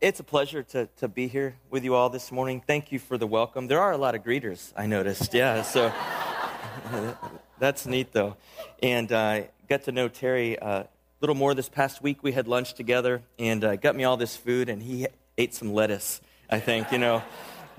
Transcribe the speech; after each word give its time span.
it's 0.00 0.20
a 0.20 0.24
pleasure 0.24 0.62
to, 0.62 0.86
to 0.98 1.08
be 1.08 1.26
here 1.26 1.56
with 1.70 1.82
you 1.82 1.94
all 1.94 2.08
this 2.08 2.30
morning. 2.30 2.62
Thank 2.64 2.92
you 2.92 2.98
for 2.98 3.18
the 3.18 3.26
welcome. 3.26 3.66
There 3.66 3.80
are 3.80 3.90
a 3.90 3.96
lot 3.96 4.14
of 4.14 4.22
greeters, 4.22 4.72
I 4.76 4.86
noticed. 4.86 5.34
Yeah, 5.34 5.62
so 5.62 5.92
that's 7.58 7.84
neat, 7.84 8.12
though. 8.12 8.36
And 8.80 9.10
uh, 9.10 9.42
got 9.68 9.82
to 9.84 9.92
know 9.92 10.06
Terry 10.08 10.54
a 10.54 10.60
uh, 10.60 10.84
little 11.20 11.34
more 11.34 11.52
this 11.52 11.68
past 11.68 12.00
week. 12.00 12.22
We 12.22 12.30
had 12.30 12.46
lunch 12.46 12.74
together 12.74 13.22
and 13.40 13.64
uh, 13.64 13.76
got 13.76 13.96
me 13.96 14.04
all 14.04 14.16
this 14.16 14.36
food, 14.36 14.68
and 14.68 14.80
he 14.80 15.08
ate 15.36 15.54
some 15.54 15.72
lettuce, 15.72 16.20
I 16.48 16.60
think, 16.60 16.92
you 16.92 16.98
know. 16.98 17.22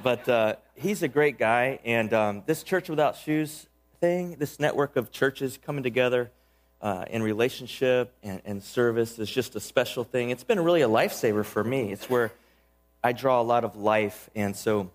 But 0.04 0.28
uh, 0.28 0.56
he's 0.76 1.04
a 1.04 1.08
great 1.08 1.38
guy, 1.38 1.80
and 1.86 2.14
um, 2.14 2.44
this 2.46 2.64
Church 2.64 2.90
Without 2.90 3.16
Shoes 3.16 3.68
thing, 4.02 4.36
this 4.40 4.60
network 4.60 4.98
of 4.98 5.12
churches 5.12 5.58
coming 5.64 5.84
together, 5.84 6.32
uh, 6.82 7.06
in 7.10 7.22
relationship 7.22 8.14
and, 8.24 8.42
and 8.46 8.64
service 8.64 9.20
is 9.20 9.30
just 9.30 9.56
a 9.56 9.60
special 9.60 10.04
thing. 10.04 10.30
It's 10.30 10.44
been 10.44 10.60
really 10.60 10.82
a 10.82 10.88
lifesaver 10.88 11.44
for 11.44 11.64
me. 11.64 11.92
It's 11.92 12.10
where 12.10 12.32
I 13.04 13.12
draw 13.12 13.42
a 13.42 13.44
lot 13.44 13.64
of 13.64 13.76
life. 13.76 14.30
And 14.36 14.56
so, 14.56 14.92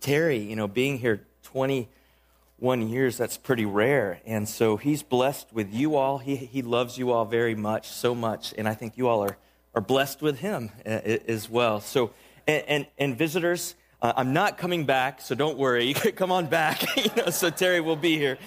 Terry, 0.00 0.38
you 0.38 0.56
know, 0.56 0.68
being 0.68 0.98
here 0.98 1.26
21 1.42 2.88
years, 2.88 3.16
that's 3.16 3.36
pretty 3.36 3.64
rare. 3.64 4.20
And 4.24 4.48
so, 4.48 4.76
he's 4.76 5.02
blessed 5.02 5.52
with 5.52 5.72
you 5.72 5.96
all. 5.96 6.18
He, 6.18 6.36
he 6.36 6.62
loves 6.62 6.96
you 6.96 7.10
all 7.10 7.24
very 7.24 7.54
much, 7.54 7.88
so 7.88 8.14
much. 8.14 8.54
And 8.56 8.68
I 8.68 8.74
think 8.74 8.96
you 8.96 9.08
all 9.08 9.22
are, 9.22 9.36
are 9.74 9.80
blessed 9.80 10.22
with 10.22 10.38
him 10.38 10.70
uh, 10.84 10.90
as 11.28 11.48
well. 11.50 11.80
So, 11.80 12.12
and, 12.46 12.64
and, 12.68 12.86
and 12.98 13.18
visitors, 13.18 13.74
uh, 14.00 14.12
I'm 14.16 14.32
not 14.32 14.58
coming 14.58 14.84
back, 14.84 15.20
so 15.20 15.34
don't 15.34 15.58
worry. 15.58 15.86
You 15.86 15.94
come 16.12 16.30
on 16.30 16.46
back. 16.46 16.96
you 17.04 17.10
know, 17.16 17.30
so, 17.30 17.50
Terry 17.50 17.80
will 17.80 17.96
be 17.96 18.16
here 18.16 18.38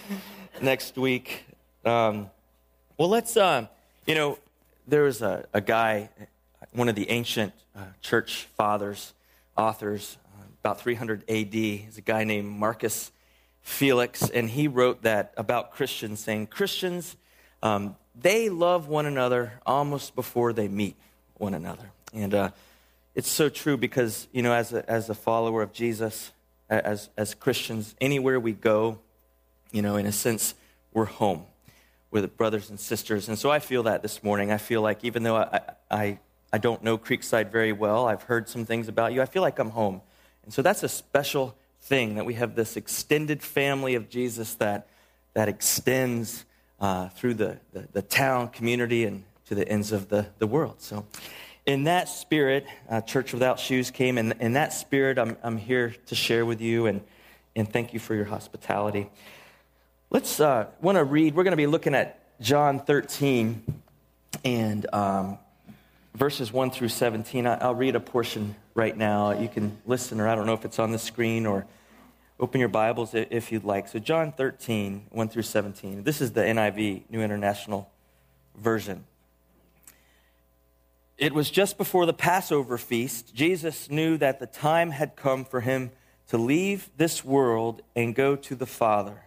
next 0.61 0.98
week. 0.98 1.45
Um, 1.84 2.30
well, 2.99 3.08
let's, 3.08 3.38
uh, 3.38 3.66
you 4.05 4.13
know, 4.13 4.38
there 4.85 5.03
was 5.03 5.21
a, 5.21 5.45
a 5.53 5.62
guy, 5.62 6.09
one 6.73 6.89
of 6.89 6.95
the 6.95 7.09
ancient 7.09 7.53
uh, 7.73 7.84
church 8.02 8.49
fathers, 8.58 9.13
authors, 9.55 10.17
uh, 10.38 10.44
about 10.59 10.81
300 10.81 11.23
AD. 11.30 11.53
He's 11.53 11.98
a 11.98 12.02
guy 12.02 12.25
named 12.25 12.50
Marcus 12.50 13.14
Felix, 13.61 14.30
and 14.30 14.50
he 14.50 14.67
wrote 14.67 15.03
that 15.03 15.33
about 15.38 15.72
Christians, 15.72 16.20
saying, 16.20 16.47
Christians, 16.47 17.16
um, 17.64 17.95
they 18.22 18.50
love 18.50 18.89
one 18.89 19.05
another 19.05 19.53
almost 19.66 20.14
before 20.14 20.52
they 20.52 20.67
meet 20.67 20.97
one 21.38 21.53
another. 21.53 21.92
And 22.14 22.33
uh, 22.33 22.50
it's 23.16 23.30
so 23.30 23.47
true 23.47 23.77
because, 23.77 24.27
you 24.33 24.42
know, 24.42 24.52
as 24.52 24.73
a, 24.73 24.89
as 24.92 25.09
a 25.09 25.16
follower 25.16 25.61
of 25.61 25.72
Jesus, 25.72 26.33
as, 26.70 27.08
as 27.16 27.33
Christians, 27.33 27.95
anywhere 28.02 28.42
we 28.42 28.52
go, 28.52 29.00
you 29.72 29.81
know, 29.81 29.95
in 29.95 30.05
a 30.05 30.11
sense, 30.11 30.53
we're 30.92 31.05
home 31.05 31.45
with 32.11 32.35
brothers 32.38 32.69
and 32.69 32.79
sisters. 32.79 33.27
And 33.27 33.38
so 33.38 33.52
I 33.52 33.59
feel 33.59 33.83
that 33.83 34.02
this 34.02 34.23
morning. 34.23 34.52
I 34.52 34.57
feel 34.57 34.81
like 34.81 35.03
even 35.03 35.23
though 35.23 35.38
I, 35.38 35.61
I, 35.91 36.19
I 36.52 36.57
don't 36.57 36.83
know 36.83 36.97
Creekside 36.97 37.52
very 37.52 37.71
well, 37.71 38.07
I've 38.07 38.23
heard 38.23 38.49
some 38.49 38.65
things 38.65 38.88
about 38.88 39.13
you, 39.13 39.21
I 39.21 39.25
feel 39.25 39.41
like 39.41 39.59
I'm 39.59 39.69
home. 39.71 40.02
And 40.43 40.53
so 40.53 40.61
that's 40.61 40.83
a 40.83 40.89
special 40.89 41.55
thing 41.81 42.15
that 42.15 42.25
we 42.25 42.33
have 42.35 42.55
this 42.55 42.75
extended 42.75 43.41
family 43.41 43.95
of 43.95 44.09
Jesus 44.09 44.55
that, 44.55 44.87
that 45.33 45.47
extends 45.47 46.45
uh, 46.80 47.09
through 47.09 47.35
the, 47.35 47.59
the, 47.73 47.87
the, 47.91 48.02
town, 48.02 48.47
community, 48.47 49.03
and 49.05 49.23
to 49.45 49.55
the 49.55 49.67
ends 49.67 49.91
of 49.91 50.09
the, 50.09 50.27
the 50.39 50.47
world. 50.47 50.81
So, 50.81 51.05
in 51.65 51.83
that 51.83 52.09
spirit, 52.09 52.65
uh, 52.89 53.02
Church 53.02 53.33
Without 53.33 53.59
Shoes 53.59 53.91
came. 53.91 54.17
And 54.17 54.33
in 54.39 54.53
that 54.53 54.73
spirit, 54.73 55.19
I'm, 55.19 55.37
I'm 55.43 55.57
here 55.57 55.93
to 56.07 56.15
share 56.15 56.45
with 56.45 56.61
you 56.61 56.87
and, 56.87 57.02
and 57.55 57.71
thank 57.71 57.93
you 57.93 57.99
for 57.99 58.15
your 58.15 58.25
hospitality. 58.25 59.09
Let's 60.11 60.39
uh, 60.39 60.65
want 60.81 60.97
to 60.97 61.03
read. 61.03 61.35
We're 61.35 61.43
going 61.43 61.52
to 61.52 61.57
be 61.57 61.67
looking 61.67 61.93
at 61.93 62.19
John 62.41 62.79
13 62.79 63.61
and 64.43 64.88
um, 64.91 65.38
verses 66.15 66.52
1 66.52 66.71
through 66.71 66.89
17. 66.89 67.45
I'll 67.45 67.75
read 67.75 67.95
a 67.95 67.99
portion 67.99 68.55
right 68.73 68.97
now. 68.97 69.39
You 69.39 69.47
can 69.47 69.77
listen, 69.85 70.19
or 70.19 70.27
I 70.27 70.33
don't 70.33 70.47
know 70.47 70.55
if 70.55 70.65
it's 70.65 70.80
on 70.80 70.91
the 70.91 70.97
screen, 70.97 71.45
or 71.45 71.67
open 72.39 72.59
your 72.59 72.69
Bibles 72.69 73.11
if 73.13 73.52
you'd 73.52 73.65
like. 73.65 73.87
So, 73.87 73.99
John 73.99 74.31
13, 74.31 75.05
1 75.11 75.30
through 75.30 75.43
17. 75.43 76.03
This 76.03 76.21
is 76.21 76.31
the 76.31 76.42
NIV, 76.42 77.03
New 77.11 77.21
International 77.21 77.87
Version. 78.58 79.03
It 81.19 81.36
was 81.36 81.52
just 81.52 81.77
before 81.77 82.08
the 82.08 82.14
Passover 82.14 82.80
feast. 82.80 83.36
Jesus 83.36 83.92
knew 83.92 84.17
that 84.17 84.39
the 84.39 84.48
time 84.48 84.89
had 84.89 85.15
come 85.15 85.45
for 85.45 85.61
him 85.61 85.92
to 86.30 86.39
leave 86.39 86.89
this 86.98 87.23
world 87.23 87.83
and 87.95 88.15
go 88.15 88.36
to 88.36 88.55
the 88.55 88.65
Father. 88.65 89.25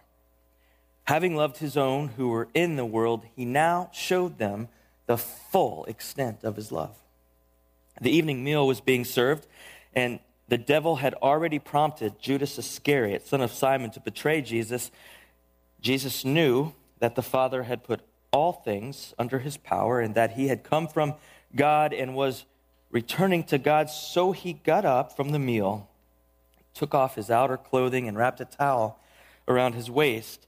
Having 1.05 1.35
loved 1.35 1.57
his 1.57 1.75
own 1.75 2.09
who 2.09 2.29
were 2.29 2.47
in 2.53 2.75
the 2.75 2.85
world, 2.85 3.25
he 3.35 3.45
now 3.45 3.89
showed 3.91 4.37
them 4.37 4.69
the 5.05 5.17
full 5.17 5.83
extent 5.85 6.43
of 6.43 6.55
his 6.55 6.71
love. 6.71 6.95
The 8.01 8.11
evening 8.11 8.43
meal 8.43 8.65
was 8.65 8.79
being 8.79 9.03
served, 9.03 9.45
and 9.93 10.19
the 10.47 10.57
devil 10.57 10.97
had 10.97 11.13
already 11.15 11.59
prompted 11.59 12.19
Judas 12.19 12.57
Iscariot, 12.57 13.27
son 13.27 13.41
of 13.41 13.51
Simon, 13.51 13.91
to 13.91 13.99
betray 13.99 14.41
Jesus. 14.41 14.91
Jesus 15.81 16.23
knew 16.23 16.73
that 16.99 17.15
the 17.15 17.21
Father 17.21 17.63
had 17.63 17.83
put 17.83 18.01
all 18.31 18.53
things 18.53 19.13
under 19.19 19.39
his 19.39 19.57
power 19.57 19.99
and 19.99 20.15
that 20.15 20.31
he 20.31 20.47
had 20.47 20.63
come 20.63 20.87
from 20.87 21.13
God 21.55 21.93
and 21.93 22.15
was 22.15 22.45
returning 22.91 23.43
to 23.45 23.57
God. 23.57 23.89
So 23.89 24.31
he 24.31 24.53
got 24.53 24.85
up 24.85 25.15
from 25.15 25.29
the 25.29 25.39
meal, 25.39 25.89
took 26.73 26.95
off 26.95 27.15
his 27.15 27.29
outer 27.29 27.57
clothing, 27.57 28.07
and 28.07 28.17
wrapped 28.17 28.41
a 28.41 28.45
towel 28.45 28.99
around 29.47 29.73
his 29.73 29.91
waist. 29.91 30.47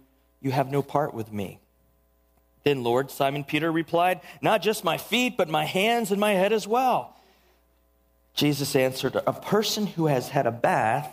you 0.41 0.51
have 0.51 0.71
no 0.71 0.81
part 0.81 1.13
with 1.13 1.31
me. 1.31 1.59
Then, 2.63 2.83
Lord, 2.83 3.09
Simon 3.09 3.43
Peter 3.43 3.71
replied, 3.71 4.21
Not 4.41 4.61
just 4.61 4.83
my 4.83 4.97
feet, 4.97 5.37
but 5.37 5.49
my 5.49 5.65
hands 5.65 6.11
and 6.11 6.19
my 6.19 6.33
head 6.33 6.53
as 6.53 6.67
well. 6.67 7.15
Jesus 8.33 8.75
answered, 8.75 9.15
A 9.15 9.33
person 9.33 9.87
who 9.87 10.07
has 10.07 10.29
had 10.29 10.47
a 10.47 10.51
bath 10.51 11.09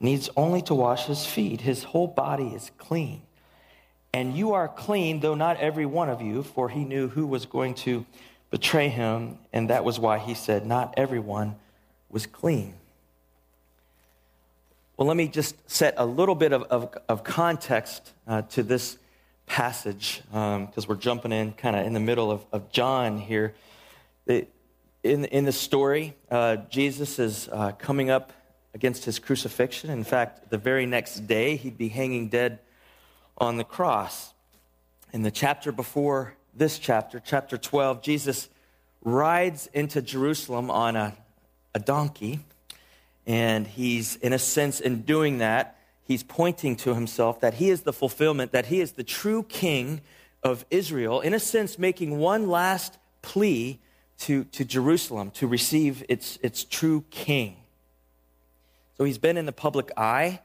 needs 0.00 0.30
only 0.36 0.62
to 0.62 0.74
wash 0.74 1.06
his 1.06 1.26
feet. 1.26 1.60
His 1.60 1.84
whole 1.84 2.08
body 2.08 2.48
is 2.48 2.70
clean. 2.78 3.22
And 4.12 4.36
you 4.36 4.54
are 4.54 4.66
clean, 4.66 5.20
though 5.20 5.36
not 5.36 5.58
every 5.58 5.86
one 5.86 6.08
of 6.08 6.20
you, 6.20 6.42
for 6.42 6.68
he 6.68 6.84
knew 6.84 7.08
who 7.08 7.26
was 7.26 7.46
going 7.46 7.74
to 7.74 8.04
betray 8.50 8.88
him, 8.88 9.38
and 9.52 9.70
that 9.70 9.84
was 9.84 10.00
why 10.00 10.18
he 10.18 10.34
said, 10.34 10.66
Not 10.66 10.94
everyone 10.96 11.54
was 12.08 12.26
clean. 12.26 12.74
Well, 15.00 15.06
let 15.06 15.16
me 15.16 15.28
just 15.28 15.56
set 15.70 15.94
a 15.96 16.04
little 16.04 16.34
bit 16.34 16.52
of, 16.52 16.64
of, 16.64 16.94
of 17.08 17.24
context 17.24 18.12
uh, 18.26 18.42
to 18.50 18.62
this 18.62 18.98
passage 19.46 20.20
because 20.26 20.76
um, 20.76 20.84
we're 20.86 20.96
jumping 20.96 21.32
in 21.32 21.52
kind 21.52 21.74
of 21.74 21.86
in 21.86 21.94
the 21.94 22.00
middle 22.00 22.30
of, 22.30 22.44
of 22.52 22.70
John 22.70 23.16
here. 23.16 23.54
in, 24.26 24.44
in 25.02 25.46
the 25.46 25.52
story, 25.52 26.14
uh, 26.30 26.56
Jesus 26.68 27.18
is 27.18 27.48
uh, 27.50 27.72
coming 27.78 28.10
up 28.10 28.30
against 28.74 29.06
his 29.06 29.18
crucifixion. 29.18 29.88
In 29.88 30.04
fact, 30.04 30.50
the 30.50 30.58
very 30.58 30.84
next 30.84 31.26
day, 31.26 31.56
he'd 31.56 31.78
be 31.78 31.88
hanging 31.88 32.28
dead 32.28 32.58
on 33.38 33.56
the 33.56 33.64
cross. 33.64 34.34
In 35.14 35.22
the 35.22 35.30
chapter 35.30 35.72
before 35.72 36.34
this 36.54 36.78
chapter, 36.78 37.22
chapter 37.24 37.56
12, 37.56 38.02
Jesus 38.02 38.50
rides 39.02 39.66
into 39.72 40.02
Jerusalem 40.02 40.70
on 40.70 40.94
a, 40.96 41.16
a 41.74 41.78
donkey 41.78 42.40
and 43.30 43.64
he's, 43.64 44.16
in 44.16 44.32
a 44.32 44.40
sense, 44.40 44.80
in 44.80 45.02
doing 45.02 45.38
that, 45.38 45.76
he's 46.02 46.24
pointing 46.24 46.74
to 46.74 46.96
himself 46.96 47.38
that 47.42 47.54
he 47.54 47.70
is 47.70 47.82
the 47.82 47.92
fulfillment, 47.92 48.50
that 48.50 48.66
he 48.66 48.80
is 48.80 48.94
the 48.94 49.04
true 49.04 49.44
king 49.44 50.00
of 50.42 50.66
Israel, 50.68 51.20
in 51.20 51.32
a 51.32 51.38
sense, 51.38 51.78
making 51.78 52.18
one 52.18 52.48
last 52.48 52.98
plea 53.22 53.78
to, 54.18 54.42
to 54.46 54.64
Jerusalem 54.64 55.30
to 55.30 55.46
receive 55.46 56.02
its, 56.08 56.40
its 56.42 56.64
true 56.64 57.04
king. 57.10 57.54
So 58.98 59.04
he's 59.04 59.18
been 59.18 59.36
in 59.36 59.46
the 59.46 59.52
public 59.52 59.92
eye, 59.96 60.40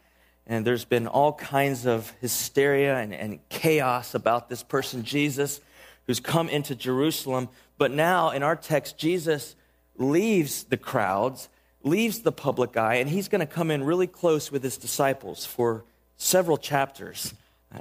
and 0.46 0.64
there's 0.64 0.86
been 0.86 1.08
all 1.08 1.34
kinds 1.34 1.88
of 1.88 2.14
hysteria 2.22 3.00
and, 3.00 3.16
and 3.16 3.40
chaos 3.50 4.14
about 4.14 4.48
this 4.48 4.62
person, 4.62 5.04
Jesus, 5.04 5.60
who's 6.06 6.20
come 6.20 6.50
into 6.50 6.76
Jerusalem. 6.76 7.50
But 7.80 7.90
now, 7.90 8.30
in 8.30 8.44
our 8.44 8.56
text, 8.56 8.96
Jesus 9.00 9.56
leaves 9.98 10.66
the 10.66 10.78
crowds 10.78 11.50
leaves 11.86 12.20
the 12.20 12.32
public 12.32 12.76
eye, 12.76 12.96
and 12.96 13.10
he's 13.10 13.28
going 13.28 13.40
to 13.40 13.46
come 13.46 13.72
in 13.72 13.84
really 13.84 14.08
close 14.08 14.52
with 14.52 14.64
his 14.64 14.76
disciples 14.76 15.46
for 15.46 15.86
several 16.18 16.58
chapters 16.58 17.34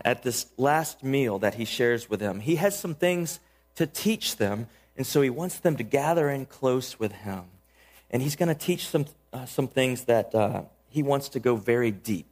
at 0.05 0.23
this 0.23 0.47
last 0.57 1.03
meal 1.03 1.39
that 1.39 1.55
he 1.55 1.65
shares 1.65 2.11
with 2.11 2.21
them. 2.21 2.41
He 2.41 2.57
has 2.57 2.79
some 2.79 2.95
things 2.95 3.41
to 3.77 3.87
teach 3.87 4.37
them, 4.37 4.69
and 4.97 5.07
so 5.07 5.23
he 5.23 5.31
wants 5.31 5.59
them 5.59 5.77
to 5.77 5.83
gather 5.83 6.29
in 6.29 6.47
close 6.47 6.99
with 7.01 7.13
him. 7.13 7.45
And 8.11 8.23
he's 8.23 8.37
going 8.37 8.49
to 8.49 8.55
teach 8.55 8.87
some, 8.87 9.07
uh, 9.33 9.47
some 9.47 9.69
things 9.69 10.05
that 10.05 10.35
uh, 10.35 10.63
he 10.91 11.03
wants 11.03 11.31
to 11.31 11.41
go 11.41 11.57
very 11.57 11.91
deep 11.91 12.27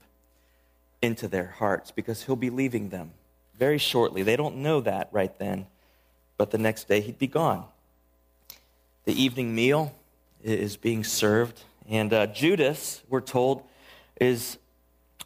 into 1.00 1.26
their 1.26 1.46
hearts 1.46 1.90
because 1.90 2.22
he'll 2.22 2.36
be 2.36 2.50
leaving 2.50 2.90
them 2.90 3.12
very 3.58 3.78
shortly. 3.78 4.22
They 4.22 4.36
don't 4.36 4.56
know 4.56 4.80
that 4.82 5.08
right 5.10 5.36
then, 5.38 5.66
but 6.36 6.50
the 6.50 6.58
next 6.58 6.86
day 6.86 7.00
he'd 7.00 7.18
be 7.18 7.26
gone. 7.26 7.64
The 9.04 9.20
evening 9.20 9.54
meal 9.54 9.92
is 10.42 10.76
being 10.76 11.04
served, 11.04 11.62
and 11.88 12.12
uh, 12.12 12.26
Judas, 12.26 13.02
we're 13.08 13.20
told, 13.20 13.62
is 14.20 14.58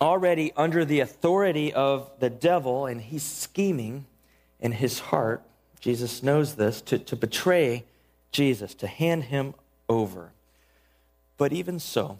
already 0.01 0.53
under 0.57 0.85
the 0.85 1.01
authority 1.01 1.73
of 1.73 2.11
the 2.19 2.31
devil, 2.31 2.87
and 2.87 3.01
he's 3.01 3.23
scheming 3.23 4.07
in 4.61 4.73
his 4.73 4.99
heart. 4.99 5.43
Jesus 5.81 6.23
knows 6.23 6.55
this 6.55 6.81
to, 6.83 6.99
to 6.99 7.17
betray 7.17 7.85
Jesus, 8.33 8.75
to 8.75 8.87
hand 8.87 9.25
him 9.25 9.55
over. 9.89 10.33
But 11.39 11.53
even 11.53 11.79
so, 11.79 12.19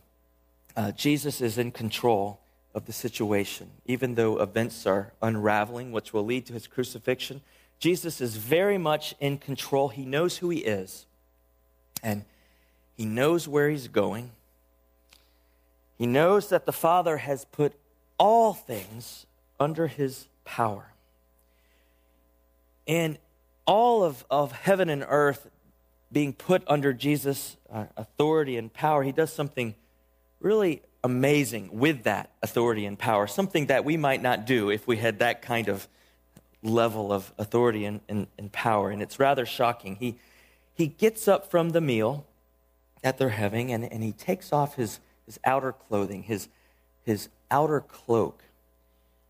uh, 0.77 0.93
Jesus 0.93 1.41
is 1.41 1.59
in 1.59 1.71
control 1.73 2.41
of 2.75 2.87
the 2.87 2.93
situation. 2.93 3.71
Even 3.87 4.15
though 4.15 4.39
events 4.39 4.87
are 4.87 5.13
unraveling, 5.23 5.93
which 5.93 6.13
will 6.13 6.25
lead 6.25 6.47
to 6.47 6.53
his 6.53 6.67
crucifixion, 6.67 7.41
Jesus 7.79 8.21
is 8.21 8.37
very 8.37 8.79
much 8.79 9.15
in 9.21 9.39
control. 9.39 9.89
He 9.89 10.05
knows 10.05 10.39
who 10.39 10.51
he 10.51 10.59
is, 10.59 11.07
and 12.03 12.25
he 12.97 13.05
knows 13.05 13.47
where 13.47 13.69
he's 13.69 13.89
going. 13.89 14.31
He 15.99 16.07
knows 16.07 16.49
that 16.49 16.67
the 16.67 16.73
Father 16.73 17.19
has 17.19 17.45
put 17.47 17.75
all 18.19 18.53
things 18.53 19.27
under 19.59 19.87
his 19.87 20.27
power. 20.45 20.93
And 22.87 23.19
all 23.67 24.05
of, 24.05 24.25
of 24.31 24.53
heaven 24.53 24.89
and 24.89 25.05
earth 25.07 25.49
being 26.13 26.33
put 26.33 26.63
under 26.67 26.93
Jesus' 26.93 27.57
uh, 27.71 27.87
authority 27.97 28.57
and 28.57 28.73
power, 28.73 29.03
he 29.03 29.13
does 29.13 29.33
something 29.33 29.75
really 30.41 30.83
amazing 31.03 31.71
with 31.73 32.05
that 32.05 32.31
authority 32.43 32.87
and 32.87 32.99
power, 32.99 33.27
something 33.27 33.67
that 33.67 33.85
we 33.85 33.97
might 33.97 34.23
not 34.23 34.47
do 34.47 34.71
if 34.71 34.87
we 34.87 34.97
had 34.97 35.19
that 35.19 35.43
kind 35.43 35.69
of 35.69 35.89
level 36.63 37.13
of 37.13 37.33
authority 37.39 37.85
and, 37.85 38.01
and, 38.09 38.27
and 38.39 38.53
power. 38.53 38.91
And 38.91 39.03
it's 39.03 39.19
rather 39.19 39.47
shocking. 39.47 39.97
He, 39.97 40.17
he 40.75 40.87
gets 40.87 41.27
up 41.27 41.51
from 41.51 41.71
the 41.71 41.81
meal 41.81 42.25
that 43.03 43.19
they're 43.19 43.29
having 43.29 43.73
and, 43.73 43.85
and 43.91 44.03
he 44.03 44.13
takes 44.13 44.53
off 44.53 44.77
his, 44.77 45.01
his 45.27 45.39
outer 45.45 45.73
clothing, 45.73 46.23
his, 46.23 46.49
his 47.05 47.29
outer 47.51 47.81
cloak, 47.81 48.43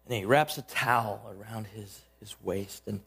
and 0.06 0.14
he 0.14 0.24
wraps 0.24 0.56
a 0.58 0.62
towel 0.62 1.34
around 1.38 1.66
his, 1.68 2.02
his 2.20 2.36
waist. 2.42 2.82
And, 2.86 2.94
and 2.96 3.02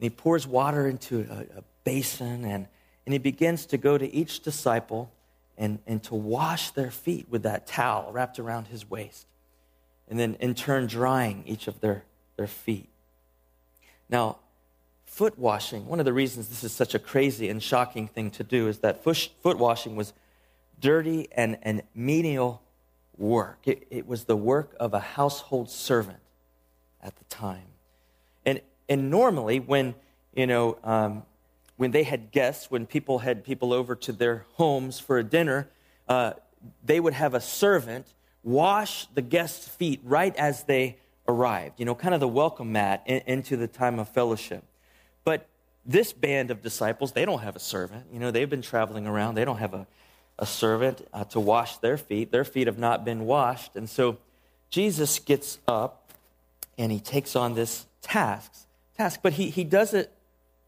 he 0.00 0.10
pours 0.10 0.46
water 0.46 0.86
into 0.86 1.26
a, 1.30 1.58
a 1.58 1.64
basin 1.84 2.44
and, 2.44 2.68
and 3.06 3.12
he 3.12 3.18
begins 3.18 3.66
to 3.66 3.78
go 3.78 3.96
to 3.96 4.14
each 4.14 4.40
disciple 4.40 5.10
and, 5.56 5.78
and 5.86 6.02
to 6.04 6.14
wash 6.14 6.70
their 6.70 6.90
feet 6.90 7.26
with 7.30 7.44
that 7.44 7.66
towel 7.66 8.12
wrapped 8.12 8.38
around 8.38 8.66
his 8.66 8.88
waist. 8.88 9.26
And 10.08 10.18
then 10.18 10.36
in 10.40 10.54
turn, 10.54 10.86
drying 10.86 11.42
each 11.46 11.66
of 11.66 11.80
their, 11.80 12.04
their 12.36 12.46
feet. 12.46 12.88
Now, 14.08 14.38
foot 15.06 15.38
washing, 15.38 15.86
one 15.86 15.98
of 15.98 16.04
the 16.04 16.12
reasons 16.12 16.48
this 16.48 16.62
is 16.62 16.72
such 16.72 16.94
a 16.94 16.98
crazy 16.98 17.48
and 17.48 17.62
shocking 17.62 18.06
thing 18.06 18.30
to 18.32 18.44
do 18.44 18.68
is 18.68 18.80
that 18.80 19.02
foot, 19.02 19.58
washing 19.58 19.96
was 19.96 20.12
dirty 20.78 21.28
and, 21.32 21.56
and 21.62 21.82
menial 21.94 22.60
work. 23.16 23.60
It, 23.64 23.86
it 23.90 24.06
was 24.06 24.24
the 24.24 24.36
work 24.36 24.76
of 24.78 24.92
a 24.92 25.00
household 25.00 25.70
servant 25.70 26.18
at 27.02 27.16
the 27.16 27.24
time. 27.24 27.68
And, 28.44 28.60
and 28.88 29.10
normally, 29.10 29.58
when, 29.58 29.94
you 30.34 30.46
know, 30.46 30.76
um, 30.84 31.22
when 31.76 31.92
they 31.92 32.02
had 32.02 32.30
guests, 32.30 32.70
when 32.70 32.84
people 32.84 33.20
had 33.20 33.44
people 33.44 33.72
over 33.72 33.94
to 33.94 34.12
their 34.12 34.44
homes 34.54 34.98
for 34.98 35.18
a 35.18 35.24
dinner, 35.24 35.68
uh, 36.08 36.32
they 36.84 37.00
would 37.00 37.14
have 37.14 37.32
a 37.32 37.40
servant 37.40 38.12
wash 38.42 39.06
the 39.14 39.22
guests' 39.22 39.66
feet 39.66 40.00
right 40.04 40.36
as 40.36 40.64
they 40.64 40.98
arrived, 41.26 41.78
you 41.78 41.84
know, 41.84 41.94
kind 41.94 42.14
of 42.14 42.20
the 42.20 42.28
welcome 42.28 42.72
mat 42.72 43.02
in, 43.06 43.22
into 43.26 43.56
the 43.56 43.66
time 43.66 43.98
of 43.98 44.08
fellowship. 44.08 44.62
But 45.26 45.48
this 45.84 46.12
band 46.12 46.52
of 46.52 46.62
disciples, 46.62 47.10
they 47.10 47.24
don't 47.24 47.40
have 47.40 47.56
a 47.56 47.58
servant. 47.58 48.06
You 48.12 48.20
know, 48.20 48.30
they've 48.30 48.48
been 48.48 48.62
traveling 48.62 49.08
around, 49.08 49.34
they 49.34 49.44
don't 49.44 49.58
have 49.58 49.74
a, 49.74 49.86
a 50.38 50.46
servant 50.46 51.06
uh, 51.12 51.24
to 51.24 51.40
wash 51.40 51.78
their 51.78 51.98
feet. 51.98 52.30
Their 52.30 52.44
feet 52.44 52.68
have 52.68 52.78
not 52.78 53.04
been 53.04 53.26
washed. 53.26 53.74
And 53.74 53.90
so 53.90 54.18
Jesus 54.70 55.18
gets 55.18 55.58
up 55.66 56.12
and 56.78 56.92
he 56.92 57.00
takes 57.00 57.34
on 57.34 57.54
this 57.54 57.86
task, 58.02 58.52
task 58.96 59.18
but 59.20 59.32
he, 59.32 59.50
he 59.50 59.64
does 59.64 59.94
it 59.94 60.12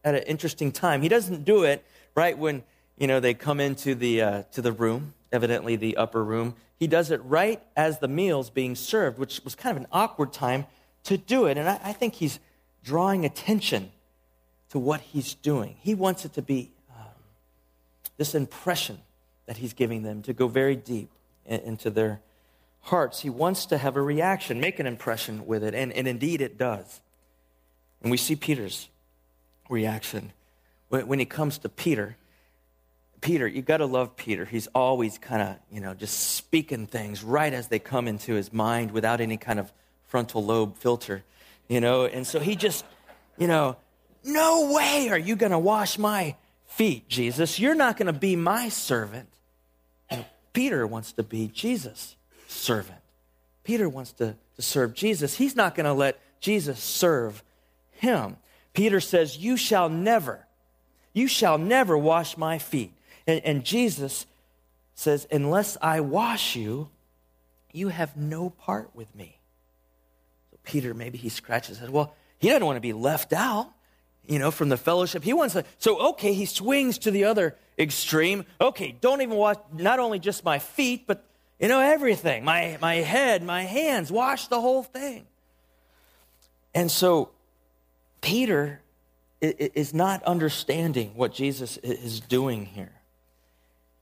at 0.03 0.13
an 0.13 0.23
interesting 0.23 0.73
time. 0.73 1.01
He 1.01 1.09
doesn't 1.09 1.45
do 1.45 1.63
it 1.63 1.85
right 2.13 2.37
when 2.37 2.63
you 2.97 3.07
know 3.07 3.21
they 3.21 3.33
come 3.33 3.61
into 3.61 3.95
the 3.95 4.21
uh, 4.21 4.43
to 4.51 4.61
the 4.61 4.73
room, 4.73 5.13
evidently 5.31 5.77
the 5.77 5.95
upper 5.95 6.21
room. 6.21 6.55
He 6.77 6.87
does 6.87 7.11
it 7.11 7.21
right 7.23 7.61
as 7.77 7.99
the 7.99 8.09
meal's 8.09 8.49
being 8.49 8.75
served, 8.75 9.19
which 9.19 9.41
was 9.45 9.55
kind 9.55 9.77
of 9.77 9.83
an 9.83 9.87
awkward 9.93 10.33
time 10.33 10.65
to 11.03 11.17
do 11.17 11.45
it. 11.45 11.57
And 11.57 11.69
I, 11.69 11.79
I 11.81 11.93
think 11.93 12.15
he's 12.15 12.39
drawing 12.83 13.23
attention 13.23 13.91
to 14.71 14.79
what 14.79 15.01
he's 15.01 15.33
doing. 15.35 15.75
He 15.79 15.95
wants 15.95 16.25
it 16.25 16.33
to 16.33 16.41
be 16.41 16.71
um, 16.95 17.05
this 18.17 18.35
impression 18.35 18.99
that 19.45 19.57
he's 19.57 19.73
giving 19.73 20.03
them 20.03 20.21
to 20.23 20.33
go 20.33 20.47
very 20.47 20.75
deep 20.75 21.09
in, 21.45 21.59
into 21.61 21.89
their 21.89 22.21
hearts. 22.81 23.21
He 23.21 23.29
wants 23.29 23.65
to 23.67 23.77
have 23.77 23.95
a 23.95 24.01
reaction, 24.01 24.59
make 24.59 24.79
an 24.79 24.87
impression 24.87 25.45
with 25.45 25.63
it, 25.63 25.73
and, 25.73 25.91
and 25.93 26.07
indeed 26.07 26.41
it 26.41 26.57
does. 26.57 27.01
And 28.01 28.11
we 28.11 28.17
see 28.17 28.35
Peter's 28.35 28.87
reaction. 29.69 30.31
When, 30.89 31.07
when 31.07 31.19
it 31.19 31.29
comes 31.29 31.57
to 31.59 31.69
Peter, 31.69 32.15
Peter, 33.21 33.47
you 33.47 33.61
got 33.61 33.77
to 33.77 33.85
love 33.85 34.15
Peter. 34.15 34.45
He's 34.45 34.67
always 34.67 35.17
kind 35.17 35.41
of, 35.41 35.55
you 35.71 35.81
know, 35.81 35.93
just 35.93 36.17
speaking 36.35 36.87
things 36.87 37.23
right 37.23 37.51
as 37.51 37.67
they 37.67 37.79
come 37.79 38.07
into 38.07 38.33
his 38.33 38.53
mind 38.53 38.91
without 38.91 39.19
any 39.19 39.37
kind 39.37 39.59
of 39.59 39.71
frontal 40.07 40.43
lobe 40.43 40.77
filter, 40.77 41.23
you 41.67 41.81
know. 41.81 42.05
And 42.05 42.25
so 42.25 42.39
he 42.39 42.55
just, 42.55 42.85
you 43.37 43.47
know, 43.47 43.75
no 44.23 44.73
way 44.73 45.09
are 45.09 45.17
you 45.17 45.35
going 45.35 45.51
to 45.51 45.59
wash 45.59 45.97
my 45.97 46.35
feet, 46.67 47.07
Jesus. 47.07 47.59
You're 47.59 47.75
not 47.75 47.97
going 47.97 48.07
to 48.07 48.19
be 48.19 48.35
my 48.35 48.69
servant. 48.69 49.29
And 50.09 50.25
Peter 50.53 50.85
wants 50.85 51.13
to 51.13 51.23
be 51.23 51.47
Jesus' 51.47 52.15
servant. 52.47 52.99
Peter 53.63 53.87
wants 53.87 54.13
to, 54.13 54.35
to 54.55 54.61
serve 54.61 54.93
Jesus. 54.93 55.37
He's 55.37 55.55
not 55.55 55.75
going 55.75 55.85
to 55.85 55.93
let 55.93 56.19
Jesus 56.39 56.79
serve 56.79 57.43
him. 57.91 58.37
Peter 58.73 58.99
says, 58.99 59.37
You 59.37 59.57
shall 59.57 59.89
never, 59.89 60.45
you 61.13 61.27
shall 61.27 61.57
never 61.57 61.97
wash 61.97 62.37
my 62.37 62.59
feet. 62.59 62.93
And, 63.27 63.41
and 63.43 63.63
Jesus 63.65 64.25
says, 64.95 65.27
Unless 65.31 65.77
I 65.81 65.99
wash 66.01 66.55
you, 66.55 66.89
you 67.71 67.89
have 67.89 68.15
no 68.17 68.49
part 68.49 68.89
with 68.95 69.13
me. 69.15 69.37
So 70.51 70.57
Peter, 70.63 70.93
maybe 70.93 71.17
he 71.17 71.29
scratches 71.29 71.69
his 71.69 71.79
head. 71.79 71.89
Well, 71.89 72.15
he 72.39 72.47
doesn't 72.47 72.65
want 72.65 72.77
to 72.77 72.81
be 72.81 72.93
left 72.93 73.33
out, 73.33 73.71
you 74.29 74.39
know, 74.39 74.51
from 74.51 74.69
the 74.69 74.77
fellowship. 74.77 75.23
He 75.23 75.33
wants 75.33 75.55
to, 75.55 75.65
so 75.79 76.09
okay, 76.11 76.33
he 76.33 76.45
swings 76.45 76.99
to 76.99 77.11
the 77.11 77.25
other 77.25 77.57
extreme. 77.77 78.45
Okay, 78.61 78.95
don't 79.01 79.21
even 79.21 79.35
wash 79.35 79.57
not 79.73 79.99
only 79.99 80.19
just 80.19 80.45
my 80.45 80.59
feet, 80.59 81.05
but 81.05 81.25
you 81.59 81.67
know, 81.67 81.81
everything. 81.81 82.45
My 82.45 82.77
my 82.81 82.95
head, 82.95 83.43
my 83.43 83.63
hands, 83.63 84.11
wash 84.11 84.47
the 84.47 84.61
whole 84.61 84.83
thing. 84.83 85.25
And 86.73 86.89
so 86.89 87.31
Peter 88.21 88.81
is 89.41 89.93
not 89.93 90.23
understanding 90.23 91.13
what 91.15 91.33
Jesus 91.33 91.77
is 91.77 92.19
doing 92.19 92.65
here. 92.65 92.91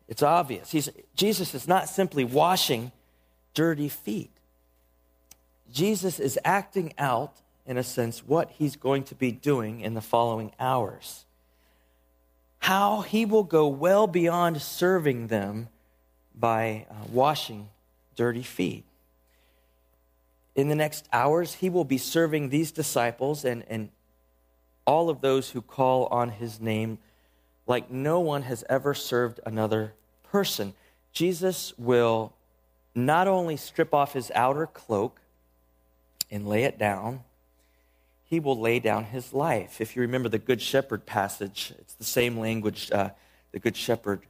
It's 0.07 0.23
obvious. 0.23 0.71
He's, 0.71 0.89
Jesus 1.15 1.53
is 1.53 1.67
not 1.67 1.89
simply 1.89 2.23
washing 2.23 2.91
dirty 3.53 3.89
feet. 3.89 4.31
Jesus 5.71 6.19
is 6.19 6.39
acting 6.45 6.93
out, 6.97 7.35
in 7.67 7.77
a 7.77 7.83
sense, 7.83 8.25
what 8.25 8.49
he's 8.51 8.77
going 8.77 9.03
to 9.03 9.13
be 9.13 9.31
doing 9.31 9.81
in 9.81 9.93
the 9.93 10.01
following 10.01 10.51
hours. 10.59 11.25
How 12.59 13.01
he 13.01 13.25
will 13.25 13.43
go 13.43 13.67
well 13.67 14.07
beyond 14.07 14.61
serving 14.61 15.27
them 15.27 15.67
by 16.33 16.87
uh, 16.89 16.93
washing 17.11 17.69
dirty 18.15 18.41
feet. 18.41 18.85
In 20.55 20.69
the 20.69 20.75
next 20.75 21.07
hours, 21.11 21.55
he 21.55 21.69
will 21.69 21.83
be 21.83 21.97
serving 21.97 22.49
these 22.49 22.71
disciples 22.71 23.43
and, 23.43 23.63
and 23.67 23.89
all 24.85 25.09
of 25.09 25.21
those 25.21 25.51
who 25.51 25.61
call 25.61 26.05
on 26.07 26.29
his 26.29 26.59
name 26.59 26.97
like 27.67 27.91
no 27.91 28.21
one 28.21 28.43
has 28.43 28.63
ever 28.69 28.93
served 28.93 29.41
another 29.45 29.93
person. 30.23 30.73
Jesus 31.11 31.73
will 31.77 32.33
not 32.95 33.27
only 33.27 33.57
strip 33.57 33.93
off 33.93 34.13
his 34.13 34.31
outer 34.33 34.65
cloak 34.65 35.19
and 36.31 36.47
lay 36.47 36.63
it 36.63 36.79
down, 36.79 37.23
he 38.29 38.39
will 38.39 38.59
lay 38.59 38.79
down 38.79 39.05
his 39.05 39.33
life. 39.33 39.81
If 39.81 39.95
you 39.95 40.01
remember 40.01 40.29
the 40.29 40.37
Good 40.37 40.61
Shepherd 40.61 41.05
passage, 41.05 41.73
it's 41.79 41.93
the 41.95 42.03
same 42.03 42.37
language. 42.37 42.91
Uh, 42.91 43.09
the 43.51 43.59
Good 43.59 43.75
Shepherd 43.75 44.21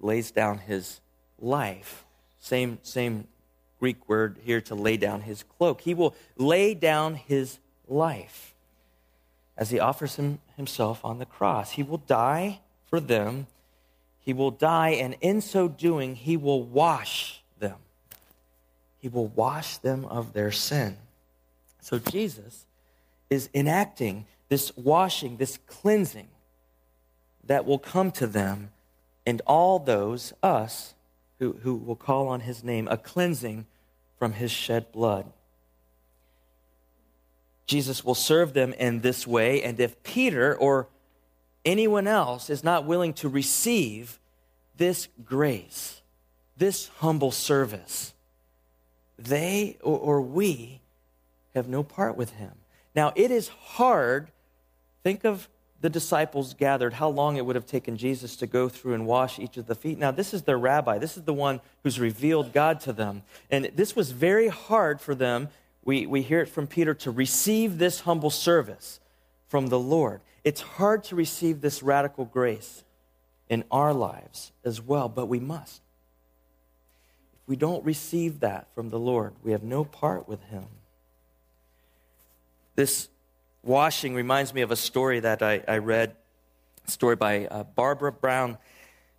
lays 0.00 0.30
down 0.30 0.58
his 0.58 1.00
life. 1.38 2.04
Same, 2.40 2.78
same 2.82 3.26
Greek 3.78 4.08
word 4.08 4.38
here 4.42 4.60
to 4.62 4.74
lay 4.74 4.96
down 4.96 5.22
his 5.22 5.42
cloak. 5.42 5.80
He 5.82 5.94
will 5.94 6.14
lay 6.36 6.74
down 6.74 7.14
his 7.14 7.58
life 7.88 8.54
as 9.56 9.70
he 9.70 9.78
offers 9.78 10.16
him, 10.16 10.40
himself 10.56 11.04
on 11.04 11.18
the 11.18 11.26
cross. 11.26 11.72
He 11.72 11.82
will 11.82 11.98
die 11.98 12.60
for 12.86 13.00
them 13.00 13.46
he 14.20 14.32
will 14.34 14.50
die, 14.50 14.90
and 14.90 15.16
in 15.20 15.40
so 15.40 15.66
doing, 15.66 16.14
he 16.14 16.36
will 16.36 16.62
wash 16.62 17.42
them. 17.58 17.76
He 18.98 19.08
will 19.08 19.28
wash 19.28 19.78
them 19.78 20.04
of 20.04 20.34
their 20.34 20.52
sin. 20.52 20.98
So 21.80 21.98
Jesus 21.98 22.66
is 23.30 23.48
enacting 23.54 24.26
this 24.48 24.76
washing, 24.76 25.36
this 25.36 25.58
cleansing 25.66 26.28
that 27.44 27.64
will 27.64 27.78
come 27.78 28.10
to 28.10 28.26
them 28.26 28.70
and 29.24 29.40
all 29.46 29.78
those, 29.78 30.32
us, 30.42 30.94
who, 31.38 31.56
who 31.62 31.74
will 31.74 31.96
call 31.96 32.28
on 32.28 32.40
his 32.40 32.62
name, 32.62 32.88
a 32.88 32.96
cleansing 32.96 33.66
from 34.18 34.32
his 34.32 34.50
shed 34.50 34.92
blood. 34.92 35.32
Jesus 37.66 38.04
will 38.04 38.14
serve 38.14 38.52
them 38.52 38.72
in 38.74 39.00
this 39.00 39.26
way, 39.26 39.62
and 39.62 39.78
if 39.78 40.02
Peter 40.02 40.56
or 40.56 40.88
anyone 41.64 42.06
else 42.06 42.50
is 42.50 42.64
not 42.64 42.84
willing 42.84 43.12
to 43.14 43.28
receive 43.28 44.18
this 44.76 45.08
grace, 45.24 46.02
this 46.56 46.88
humble 46.98 47.30
service, 47.30 48.12
they 49.18 49.76
or, 49.82 49.98
or 49.98 50.22
we 50.22 50.80
have 51.54 51.68
no 51.68 51.82
part 51.82 52.16
with 52.16 52.30
him. 52.30 52.52
Now, 52.94 53.12
it 53.14 53.30
is 53.30 53.48
hard. 53.48 54.30
Think 55.02 55.24
of 55.24 55.48
the 55.80 55.90
disciples 55.90 56.54
gathered, 56.54 56.94
how 56.94 57.08
long 57.08 57.36
it 57.36 57.46
would 57.46 57.56
have 57.56 57.66
taken 57.66 57.96
Jesus 57.96 58.36
to 58.36 58.46
go 58.46 58.68
through 58.68 58.94
and 58.94 59.06
wash 59.06 59.38
each 59.38 59.56
of 59.56 59.66
the 59.66 59.74
feet. 59.74 59.98
Now, 59.98 60.10
this 60.10 60.34
is 60.34 60.42
their 60.42 60.58
rabbi. 60.58 60.98
This 60.98 61.16
is 61.16 61.22
the 61.24 61.32
one 61.32 61.60
who's 61.82 61.98
revealed 61.98 62.52
God 62.52 62.80
to 62.80 62.92
them. 62.92 63.22
And 63.50 63.70
this 63.74 63.96
was 63.96 64.10
very 64.10 64.48
hard 64.48 65.00
for 65.00 65.14
them. 65.14 65.48
We, 65.84 66.06
we 66.06 66.20
hear 66.20 66.40
it 66.40 66.48
from 66.48 66.66
Peter 66.66 66.92
to 66.94 67.10
receive 67.10 67.78
this 67.78 68.00
humble 68.00 68.30
service 68.30 69.00
from 69.48 69.68
the 69.68 69.78
Lord. 69.78 70.20
It's 70.44 70.60
hard 70.60 71.04
to 71.04 71.16
receive 71.16 71.60
this 71.62 71.82
radical 71.82 72.26
grace 72.26 72.84
in 73.48 73.64
our 73.70 73.94
lives 73.94 74.52
as 74.64 74.80
well, 74.82 75.08
but 75.08 75.26
we 75.26 75.40
must. 75.40 75.80
If 77.42 77.48
we 77.48 77.56
don't 77.56 77.84
receive 77.84 78.40
that 78.40 78.68
from 78.74 78.90
the 78.90 78.98
Lord, 78.98 79.32
we 79.42 79.52
have 79.52 79.62
no 79.62 79.84
part 79.84 80.28
with 80.28 80.42
Him. 80.44 80.66
This 82.80 83.10
washing 83.62 84.14
reminds 84.14 84.54
me 84.54 84.62
of 84.62 84.70
a 84.70 84.76
story 84.76 85.20
that 85.20 85.42
I, 85.42 85.62
I 85.68 85.76
read, 85.76 86.16
a 86.88 86.90
story 86.90 87.14
by 87.14 87.44
uh, 87.44 87.64
Barbara 87.64 88.10
Brown 88.10 88.56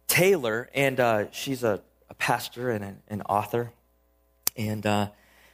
Taylor, 0.07 0.67
and 0.73 0.99
uh, 0.99 1.29
she's 1.29 1.63
a, 1.63 1.79
a, 2.09 2.15
pastor 2.15 2.71
and 2.71 2.83
an, 2.83 2.97
an 3.07 3.21
author. 3.21 3.71
And 4.57 4.83
uh, 4.87 5.09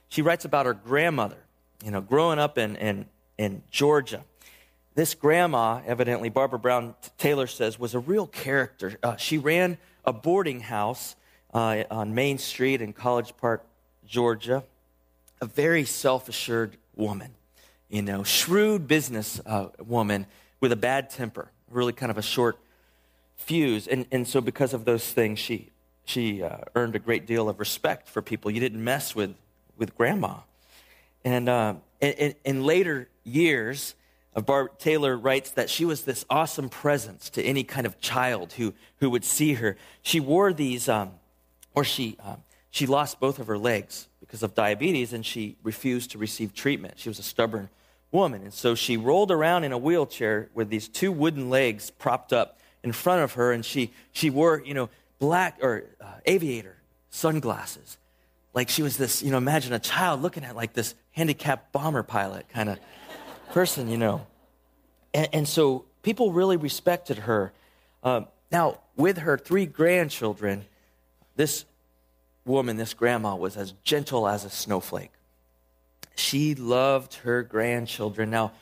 she 0.07 0.21
writes 0.21 0.45
about 0.45 0.67
her 0.67 0.73
grandmother, 0.73 1.35
you 1.83 1.91
know, 1.91 1.99
growing 1.99 2.39
up 2.39 2.57
in, 2.57 2.77
in, 2.77 3.07
in 3.37 3.61
Georgia. 3.71 4.23
This 4.95 5.13
grandma, 5.13 5.81
evidently, 5.85 6.29
Barbara 6.29 6.59
Brown 6.59 6.95
Taylor 7.17 7.47
says, 7.47 7.77
was 7.77 7.93
a 7.93 7.99
real 7.99 8.25
character. 8.25 8.97
Uh, 9.03 9.17
she 9.17 9.37
ran 9.37 9.77
a 10.05 10.13
boarding 10.13 10.61
house 10.61 11.17
uh, 11.53 11.83
on 11.91 12.15
Main 12.15 12.37
Street 12.37 12.81
in 12.81 12.93
College 12.93 13.35
Park, 13.35 13.65
Georgia. 14.05 14.63
A 15.41 15.45
very 15.45 15.83
self 15.83 16.29
assured 16.29 16.77
woman 16.95 17.33
you 17.89 18.01
know, 18.01 18.23
shrewd 18.23 18.87
business 18.87 19.39
uh, 19.45 19.67
woman 19.85 20.25
with 20.59 20.71
a 20.71 20.75
bad 20.75 21.09
temper, 21.09 21.51
really 21.69 21.93
kind 21.93 22.09
of 22.09 22.17
a 22.17 22.21
short 22.21 22.57
fuse. 23.35 23.87
And, 23.87 24.05
and 24.11 24.27
so, 24.27 24.41
because 24.41 24.73
of 24.73 24.85
those 24.85 25.11
things, 25.11 25.39
she, 25.39 25.69
she 26.05 26.43
uh, 26.43 26.57
earned 26.75 26.95
a 26.95 26.99
great 26.99 27.25
deal 27.25 27.47
of 27.47 27.59
respect 27.59 28.09
for 28.09 28.21
people. 28.21 28.51
You 28.51 28.59
didn't 28.59 28.83
mess 28.83 29.15
with, 29.15 29.35
with 29.77 29.95
grandma. 29.95 30.37
And 31.23 31.49
uh, 31.49 31.75
in, 32.01 32.63
later 32.63 33.09
years, 33.23 33.95
uh, 34.35 34.41
Barb 34.41 34.77
Taylor 34.79 35.17
writes 35.17 35.51
that 35.51 35.69
she 35.69 35.85
was 35.85 36.03
this 36.03 36.25
awesome 36.29 36.69
presence 36.69 37.29
to 37.31 37.43
any 37.43 37.63
kind 37.63 37.85
of 37.85 37.99
child 37.99 38.53
who, 38.53 38.73
who 38.97 39.09
would 39.09 39.25
see 39.25 39.53
her. 39.53 39.77
She 40.01 40.19
wore 40.19 40.53
these, 40.53 40.89
um, 40.89 41.11
or 41.73 41.83
she, 41.83 42.17
um, 42.23 42.43
she 42.69 42.85
lost 42.85 43.19
both 43.19 43.39
of 43.39 43.47
her 43.47 43.57
legs 43.57 44.07
because 44.27 44.43
of 44.43 44.53
diabetes 44.53 45.13
and 45.13 45.25
she 45.25 45.55
refused 45.63 46.11
to 46.11 46.17
receive 46.17 46.53
treatment. 46.53 46.95
She 46.97 47.09
was 47.09 47.17
a 47.17 47.23
stubborn 47.23 47.69
woman. 48.11 48.43
And 48.43 48.53
so 48.53 48.75
she 48.75 48.97
rolled 48.97 49.31
around 49.31 49.63
in 49.63 49.71
a 49.71 49.77
wheelchair 49.77 50.49
with 50.53 50.69
these 50.69 50.87
two 50.87 51.11
wooden 51.11 51.49
legs 51.49 51.89
propped 51.89 52.33
up 52.33 52.59
in 52.83 52.91
front 52.91 53.23
of 53.23 53.33
her 53.33 53.51
and 53.51 53.65
she, 53.65 53.91
she 54.11 54.29
wore, 54.29 54.61
you 54.65 54.73
know, 54.73 54.89
black 55.19 55.57
or 55.61 55.85
uh, 56.01 56.05
aviator 56.25 56.75
sunglasses. 57.09 57.97
Like 58.53 58.69
she 58.69 58.81
was 58.81 58.97
this, 58.97 59.23
you 59.23 59.31
know, 59.31 59.37
imagine 59.37 59.71
a 59.73 59.79
child 59.79 60.21
looking 60.21 60.43
at 60.43 60.55
like 60.55 60.73
this 60.73 60.93
handicapped 61.11 61.71
bomber 61.71 62.03
pilot 62.03 62.49
kind 62.49 62.69
of 62.69 62.79
person, 63.51 63.89
you 63.89 63.97
know. 63.97 64.25
And, 65.13 65.29
and, 65.31 65.47
so 65.47 65.85
people 66.03 66.31
really 66.31 66.57
respected 66.57 67.19
her. 67.19 67.53
Um, 68.03 68.27
now, 68.51 68.79
with 68.95 69.19
her 69.19 69.37
three 69.37 69.65
grandchildren, 69.65 70.65
this 71.35 71.65
woman, 72.47 72.77
this 72.77 72.93
grandma, 72.93 73.35
was 73.35 73.57
as 73.57 73.73
gentle 73.83 74.27
as 74.27 74.45
a 74.45 74.49
snowflake. 74.49 75.11
She 76.15 76.55
loved 76.55 77.15
her 77.15 77.43
grandchildren. 77.43 78.29
Now, 78.29 78.53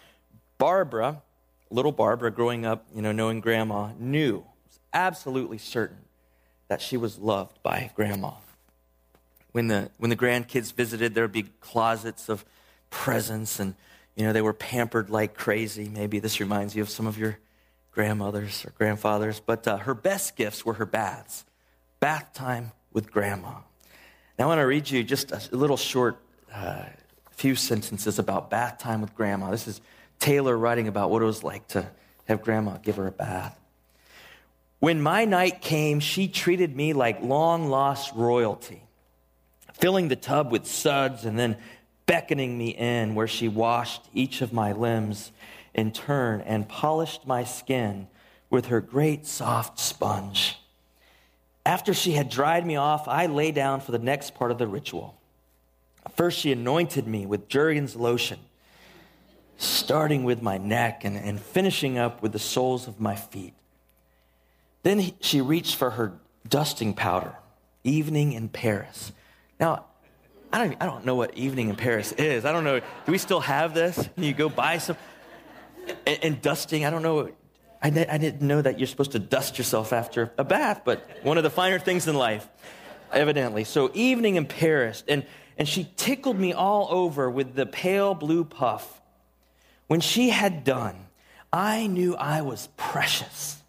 Barbara, 0.58 1.22
little 1.70 1.92
Barbara, 1.92 2.32
growing 2.32 2.66
up, 2.66 2.86
you 2.94 3.02
know, 3.02 3.12
knowing 3.12 3.40
grandma, 3.40 3.92
knew, 3.98 4.44
was 4.66 4.80
absolutely 4.94 5.58
certain 5.58 6.06
that 6.68 6.82
she 6.82 6.98
was 6.98 7.18
loved 7.18 7.62
by 7.64 7.92
grandma. 7.96 8.32
When 9.52 9.68
the, 9.68 9.90
when 9.98 10.10
the 10.10 10.18
grandkids 10.18 10.74
visited, 10.74 11.14
there 11.14 11.24
would 11.24 11.32
be 11.32 11.44
closets 11.62 12.28
of 12.28 12.44
presents 12.90 13.60
and, 13.60 13.76
you 14.16 14.26
know, 14.26 14.34
they 14.34 14.42
were 14.42 14.54
pampered 14.54 15.10
like 15.10 15.34
crazy. 15.34 15.88
Maybe 15.88 16.20
this 16.20 16.40
reminds 16.40 16.76
you 16.76 16.82
of 16.82 16.90
some 16.90 17.08
of 17.08 17.18
your 17.18 17.38
grandmothers 17.92 18.66
or 18.66 18.72
grandfathers. 18.72 19.40
But 19.40 19.68
uh, 19.68 19.78
her 19.78 19.94
best 19.94 20.36
gifts 20.36 20.66
were 20.66 20.74
her 20.74 20.86
baths. 20.86 21.46
Bath 22.00 22.34
time 22.34 22.72
with 22.92 23.12
grandma. 23.12 23.60
Now, 24.38 24.46
I 24.46 24.48
want 24.50 24.60
to 24.60 24.66
read 24.66 24.90
you 24.90 25.02
just 25.04 25.32
a 25.32 25.56
little 25.56 25.78
short 25.78 26.18
uh, 26.54 26.84
few 27.32 27.56
sentences 27.56 28.20
about 28.20 28.50
bath 28.50 28.78
time 28.80 29.00
with 29.00 29.16
grandma. 29.16 29.52
This 29.52 29.68
is 29.68 29.82
Taylor 30.20 30.58
writing 30.58 30.88
about 30.88 31.10
what 31.10 31.22
it 31.22 31.26
was 31.26 31.44
like 31.44 31.68
to 31.70 31.90
have 32.26 32.42
grandma 32.42 32.78
give 32.78 32.98
her 32.98 33.08
a 33.08 33.12
bath. 33.12 33.58
When 34.80 35.02
my 35.02 35.24
night 35.24 35.62
came, 35.62 36.02
she 36.02 36.28
treated 36.28 36.76
me 36.76 36.92
like 36.92 37.22
long 37.22 37.70
lost 37.70 38.14
royalty, 38.14 38.84
filling 39.74 40.10
the 40.10 40.16
tub 40.18 40.52
with 40.52 40.66
suds 40.68 41.24
and 41.24 41.40
then 41.40 41.56
beckoning 42.06 42.58
me 42.58 42.70
in, 42.70 43.16
where 43.16 43.28
she 43.28 43.48
washed 43.48 44.02
each 44.14 44.42
of 44.42 44.52
my 44.52 44.74
limbs 44.74 45.32
in 45.74 45.92
turn 45.92 46.42
and 46.42 46.68
polished 46.68 47.26
my 47.26 47.44
skin 47.44 48.08
with 48.50 48.68
her 48.68 48.82
great 48.82 49.26
soft 49.26 49.80
sponge. 49.80 50.58
After 51.66 51.94
she 51.94 52.12
had 52.12 52.30
dried 52.30 52.66
me 52.66 52.76
off, 52.76 53.08
I 53.08 53.26
lay 53.26 53.52
down 53.52 53.82
for 53.82 53.92
the 53.92 54.00
next 54.00 54.36
part 54.36 54.52
of 54.52 54.58
the 54.58 54.68
ritual. 54.68 55.20
First, 56.16 56.40
she 56.40 56.52
anointed 56.52 57.08
me 57.08 57.26
with 57.26 57.48
Jergens 57.48 57.96
lotion, 57.96 58.40
starting 59.58 60.24
with 60.24 60.42
my 60.42 60.60
neck 60.60 61.04
and, 61.04 61.18
and 61.18 61.40
finishing 61.40 61.98
up 61.98 62.22
with 62.22 62.34
the 62.34 62.40
soles 62.40 62.88
of 62.88 63.00
my 63.00 63.16
feet. 63.16 63.54
Then 64.84 65.00
he, 65.00 65.16
she 65.20 65.42
reached 65.42 65.76
for 65.76 65.92
her 65.92 66.14
dusting 66.48 66.94
powder, 66.94 67.34
Evening 67.84 68.34
in 68.34 68.50
Paris. 68.50 69.12
Now, 69.60 69.86
I 70.54 70.60
don't, 70.60 70.78
I 70.80 70.86
don't 70.86 71.06
know 71.06 71.16
what 71.16 71.36
Evening 71.36 71.70
in 71.70 71.76
Paris 71.76 72.12
is. 72.12 72.46
I 72.46 72.52
don't 72.52 72.64
know. 72.64 72.80
Do 72.80 73.12
we 73.12 73.18
still 73.18 73.40
have 73.40 73.74
this? 73.74 74.08
Can 74.14 74.24
you 74.24 74.34
go 74.34 74.50
buy 74.50 74.78
some? 74.78 74.98
And, 76.06 76.20
and 76.24 76.42
dusting, 76.42 76.86
I 76.86 76.92
don't 76.92 77.02
know 77.02 77.32
I, 77.82 77.88
I 77.88 78.18
didn't 78.18 78.42
know 78.42 78.62
that 78.62 78.80
you're 78.80 78.88
supposed 78.88 79.12
to 79.14 79.20
dust 79.20 79.58
yourself 79.58 79.94
after 79.94 80.32
a 80.38 80.44
bath, 80.44 80.82
but 80.86 81.08
one 81.24 81.38
of 81.38 81.44
the 81.44 81.50
finer 81.50 81.80
things 81.80 82.08
in 82.08 82.16
life, 82.16 82.48
evidently. 83.12 83.64
So, 83.64 83.92
evening 83.94 84.36
in 84.36 84.46
Paris, 84.46 85.04
and, 85.08 85.26
and 85.58 85.68
she 85.68 85.90
tickled 85.96 86.40
me 86.40 86.54
all 86.54 86.88
over 86.90 87.30
with 87.30 87.56
the 87.56 87.66
pale 87.66 88.14
blue 88.14 88.44
puff. 88.44 89.02
When 89.88 90.02
she 90.02 90.30
had 90.30 90.64
done, 90.64 90.96
I 91.54 91.88
knew 91.88 92.16
I 92.16 92.42
was 92.42 92.70
precious. 92.76 93.62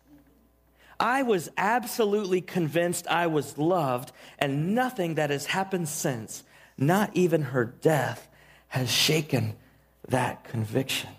I 0.99 1.23
was 1.23 1.51
absolutely 1.59 2.41
convinced 2.41 3.07
I 3.07 3.27
was 3.27 3.59
loved, 3.59 4.13
and 4.39 4.75
nothing 4.75 5.17
that 5.17 5.31
has 5.31 5.47
happened 5.47 5.89
since, 5.89 6.43
not 6.79 7.11
even 7.15 7.43
her 7.43 7.65
death, 7.65 8.29
has 8.69 8.91
shaken 8.91 9.55
that 10.09 10.45
conviction. 10.45 11.11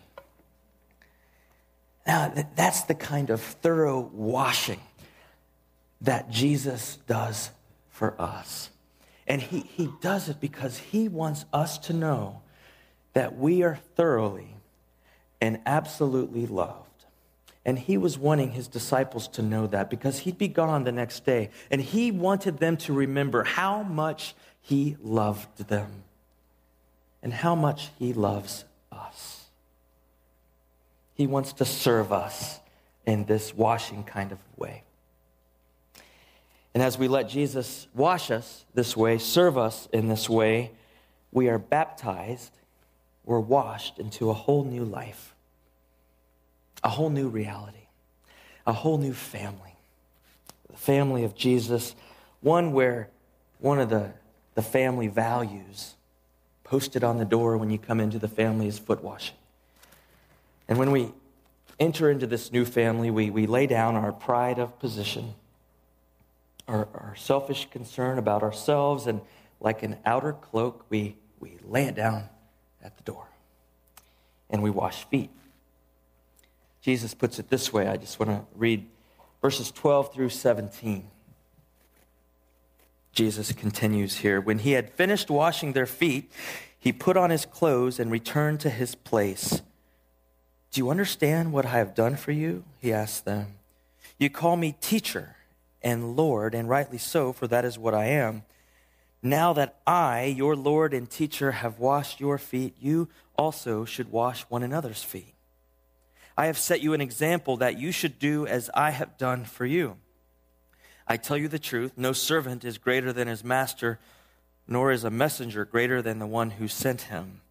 Now, 2.07 2.33
that's 2.55 2.83
the 2.83 2.95
kind 2.95 3.29
of 3.29 3.41
thorough 3.41 3.99
washing 4.13 4.79
that 5.99 6.29
Jesus 6.29 6.97
does 7.05 7.51
for 7.89 8.19
us. 8.19 8.69
And 9.27 9.41
he, 9.41 9.59
he 9.59 9.89
does 9.99 10.29
it 10.29 10.39
because 10.39 10.77
he 10.77 11.09
wants 11.09 11.43
us 11.51 11.77
to 11.79 11.93
know 11.93 12.41
that 13.11 13.37
we 13.37 13.61
are 13.63 13.79
thoroughly 13.95 14.55
and 15.41 15.59
absolutely 15.65 16.45
loved. 16.47 16.83
And 17.65 17.77
he 17.77 17.97
was 17.97 18.17
wanting 18.17 18.51
his 18.51 18.69
disciples 18.69 19.27
to 19.29 19.41
know 19.41 19.67
that 19.67 19.89
because 19.89 20.19
he'd 20.19 20.37
be 20.37 20.47
gone 20.47 20.85
the 20.85 20.93
next 20.93 21.25
day. 21.25 21.49
And 21.69 21.81
he 21.81 22.11
wanted 22.11 22.59
them 22.59 22.77
to 22.77 22.93
remember 22.93 23.43
how 23.43 23.83
much 23.83 24.33
he 24.61 24.95
loved 25.03 25.67
them 25.67 26.03
and 27.21 27.33
how 27.33 27.55
much 27.55 27.89
he 27.99 28.13
loves 28.13 28.63
us. 28.93 29.36
He 31.17 31.25
wants 31.25 31.53
to 31.53 31.65
serve 31.65 32.13
us 32.13 32.59
in 33.07 33.25
this 33.25 33.55
washing 33.55 34.03
kind 34.03 34.31
of 34.31 34.37
way. 34.55 34.83
And 36.75 36.83
as 36.83 36.95
we 36.95 37.07
let 37.07 37.27
Jesus 37.27 37.87
wash 37.95 38.29
us 38.29 38.65
this 38.75 38.95
way, 38.95 39.17
serve 39.17 39.57
us 39.57 39.89
in 39.91 40.09
this 40.09 40.29
way, 40.29 40.69
we 41.31 41.49
are 41.49 41.57
baptized, 41.57 42.51
we're 43.25 43.39
washed 43.39 43.97
into 43.97 44.29
a 44.29 44.33
whole 44.33 44.63
new 44.63 44.85
life, 44.85 45.33
a 46.83 46.89
whole 46.89 47.09
new 47.09 47.29
reality, 47.29 47.87
a 48.67 48.73
whole 48.73 48.99
new 48.99 49.13
family. 49.13 49.75
The 50.69 50.77
family 50.77 51.23
of 51.23 51.33
Jesus, 51.33 51.95
one 52.41 52.73
where 52.73 53.09
one 53.57 53.79
of 53.79 53.89
the, 53.89 54.11
the 54.53 54.61
family 54.61 55.07
values 55.07 55.95
posted 56.63 57.03
on 57.03 57.17
the 57.17 57.25
door 57.25 57.57
when 57.57 57.71
you 57.71 57.79
come 57.79 57.99
into 57.99 58.19
the 58.19 58.27
family 58.27 58.67
is 58.67 58.77
foot 58.77 59.03
washing. 59.03 59.35
And 60.67 60.77
when 60.77 60.91
we 60.91 61.11
enter 61.79 62.09
into 62.09 62.27
this 62.27 62.51
new 62.51 62.65
family, 62.65 63.11
we, 63.11 63.29
we 63.29 63.47
lay 63.47 63.67
down 63.67 63.95
our 63.95 64.11
pride 64.11 64.59
of 64.59 64.79
position, 64.79 65.35
our, 66.67 66.87
our 66.93 67.15
selfish 67.15 67.69
concern 67.69 68.17
about 68.17 68.43
ourselves, 68.43 69.07
and 69.07 69.21
like 69.59 69.83
an 69.83 69.97
outer 70.05 70.33
cloak, 70.33 70.85
we, 70.89 71.17
we 71.39 71.57
lay 71.63 71.85
it 71.85 71.95
down 71.95 72.29
at 72.83 72.97
the 72.97 73.03
door 73.03 73.27
and 74.49 74.61
we 74.61 74.69
wash 74.69 75.05
feet. 75.05 75.29
Jesus 76.81 77.13
puts 77.13 77.39
it 77.39 77.49
this 77.49 77.73
way. 77.73 77.87
I 77.87 77.97
just 77.97 78.19
want 78.19 78.31
to 78.31 78.45
read 78.55 78.87
verses 79.41 79.71
12 79.71 80.13
through 80.13 80.29
17. 80.29 81.09
Jesus 83.11 83.51
continues 83.51 84.17
here. 84.17 84.39
When 84.39 84.59
he 84.59 84.73
had 84.73 84.93
finished 84.93 85.29
washing 85.29 85.73
their 85.73 85.85
feet, 85.85 86.31
he 86.77 86.93
put 86.93 87.17
on 87.17 87.29
his 87.29 87.45
clothes 87.45 87.99
and 87.99 88.11
returned 88.11 88.59
to 88.61 88.69
his 88.69 88.95
place. 88.95 89.61
Do 90.71 90.81
you 90.81 90.89
understand 90.89 91.53
what 91.53 91.65
I 91.65 91.77
have 91.77 91.95
done 91.95 92.15
for 92.15 92.31
you? 92.31 92.63
He 92.79 92.93
asked 92.93 93.25
them. 93.25 93.55
You 94.17 94.29
call 94.29 94.57
me 94.57 94.75
teacher 94.79 95.35
and 95.81 96.15
Lord, 96.15 96.53
and 96.53 96.67
rightly 96.67 96.97
so, 96.97 97.31
for 97.31 97.47
that 97.47 97.65
is 97.65 97.77
what 97.77 97.93
I 97.93 98.05
am. 98.05 98.43
Now 99.21 99.53
that 99.53 99.79
I, 99.85 100.25
your 100.25 100.55
Lord 100.55 100.93
and 100.93 101.09
teacher, 101.09 101.51
have 101.51 101.79
washed 101.79 102.19
your 102.19 102.37
feet, 102.37 102.75
you 102.79 103.09
also 103.37 103.85
should 103.85 104.11
wash 104.11 104.43
one 104.43 104.63
another's 104.63 105.03
feet. 105.03 105.33
I 106.37 106.45
have 106.47 106.57
set 106.57 106.81
you 106.81 106.93
an 106.93 107.01
example 107.01 107.57
that 107.57 107.79
you 107.79 107.91
should 107.91 108.19
do 108.19 108.45
as 108.45 108.69
I 108.73 108.91
have 108.91 109.17
done 109.17 109.45
for 109.45 109.65
you. 109.65 109.97
I 111.07 111.17
tell 111.17 111.37
you 111.37 111.47
the 111.47 111.57
truth 111.57 111.93
no 111.97 112.13
servant 112.13 112.63
is 112.63 112.77
greater 112.77 113.11
than 113.11 113.27
his 113.27 113.43
master, 113.43 113.99
nor 114.67 114.91
is 114.91 115.03
a 115.03 115.09
messenger 115.09 115.65
greater 115.65 116.01
than 116.01 116.19
the 116.19 116.27
one 116.27 116.51
who 116.51 116.67
sent 116.67 117.03
him. 117.03 117.41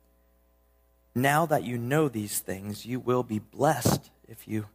Now 1.17 1.47
that 1.47 1.65
you 1.65 1.79
know 1.79 2.11
these 2.11 2.41
things, 2.41 2.85
you 2.85 3.01
will 3.01 3.23
be 3.23 3.39
blessed 3.39 4.11
if 4.29 4.47
you 4.47 4.67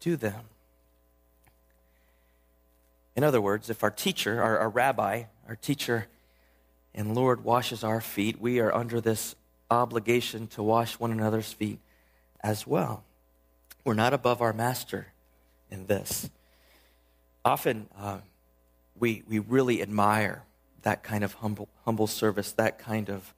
do 0.00 0.16
them. 0.16 0.46
In 3.14 3.22
other 3.22 3.38
words, 3.38 3.68
if 3.68 3.84
our 3.84 3.90
teacher, 3.90 4.42
our, 4.42 4.58
our 4.60 4.70
rabbi, 4.70 5.24
our 5.46 5.56
teacher 5.56 6.06
and 6.94 7.14
Lord 7.14 7.44
washes 7.44 7.84
our 7.84 8.00
feet, 8.00 8.40
we 8.40 8.60
are 8.60 8.74
under 8.74 8.98
this 8.98 9.36
obligation 9.70 10.46
to 10.48 10.62
wash 10.62 10.98
one 10.98 11.12
another's 11.12 11.52
feet 11.52 11.80
as 12.42 12.66
well. 12.66 13.04
We're 13.84 13.92
not 13.92 14.14
above 14.14 14.40
our 14.40 14.54
master 14.54 15.08
in 15.70 15.84
this. 15.86 16.30
Often, 17.44 17.88
uh, 17.98 18.20
we, 18.98 19.22
we 19.28 19.38
really 19.38 19.82
admire 19.82 20.44
that 20.80 21.02
kind 21.02 21.22
of 21.22 21.34
humble, 21.34 21.68
humble 21.84 22.06
service, 22.06 22.52
that 22.52 22.78
kind 22.78 23.10
of 23.10 23.34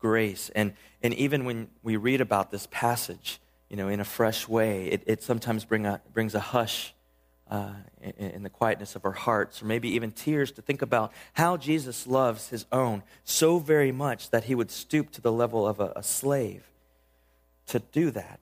grace. 0.00 0.50
And, 0.54 0.72
and 1.02 1.14
even 1.14 1.44
when 1.44 1.68
we 1.82 1.96
read 1.96 2.20
about 2.20 2.50
this 2.50 2.66
passage, 2.70 3.40
you 3.68 3.76
know, 3.76 3.88
in 3.88 4.00
a 4.00 4.04
fresh 4.04 4.48
way, 4.48 4.86
it, 4.86 5.02
it 5.06 5.22
sometimes 5.22 5.64
bring 5.64 5.86
a, 5.86 6.00
brings 6.12 6.34
a 6.34 6.40
hush 6.40 6.92
uh, 7.50 7.72
in, 8.00 8.30
in, 8.30 8.42
the 8.44 8.50
quietness 8.50 8.94
of 8.94 9.04
our 9.04 9.12
hearts, 9.12 9.60
or 9.60 9.64
maybe 9.64 9.88
even 9.88 10.12
tears 10.12 10.52
to 10.52 10.62
think 10.62 10.82
about 10.82 11.12
how 11.32 11.56
Jesus 11.56 12.06
loves 12.06 12.48
his 12.48 12.64
own 12.70 13.02
so 13.24 13.58
very 13.58 13.90
much 13.90 14.30
that 14.30 14.44
he 14.44 14.54
would 14.54 14.70
stoop 14.70 15.10
to 15.10 15.20
the 15.20 15.32
level 15.32 15.66
of 15.66 15.80
a, 15.80 15.92
a 15.96 16.02
slave 16.02 16.70
to 17.66 17.80
do 17.90 18.12
that. 18.12 18.38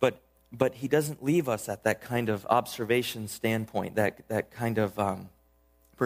But, 0.00 0.22
but 0.50 0.76
he 0.76 0.88
doesn't 0.88 1.22
leave 1.22 1.46
us 1.46 1.68
at 1.68 1.84
that 1.84 2.00
kind 2.00 2.30
of 2.30 2.46
observation 2.46 3.28
standpoint, 3.28 3.96
that, 3.96 4.26
that 4.28 4.50
kind 4.50 4.78
of 4.78 4.98
um, 4.98 5.28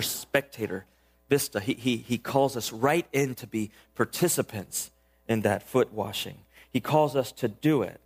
spectator 0.00 0.84
vista. 1.28 1.60
He, 1.60 1.74
he, 1.74 1.96
he 1.96 2.18
calls 2.18 2.56
us 2.56 2.72
right 2.72 3.06
in 3.12 3.34
to 3.36 3.46
be 3.46 3.70
participants 3.94 4.90
in 5.28 5.42
that 5.42 5.62
foot 5.62 5.92
washing. 5.92 6.38
He 6.72 6.80
calls 6.80 7.16
us 7.16 7.32
to 7.32 7.48
do 7.48 7.82
it. 7.82 8.00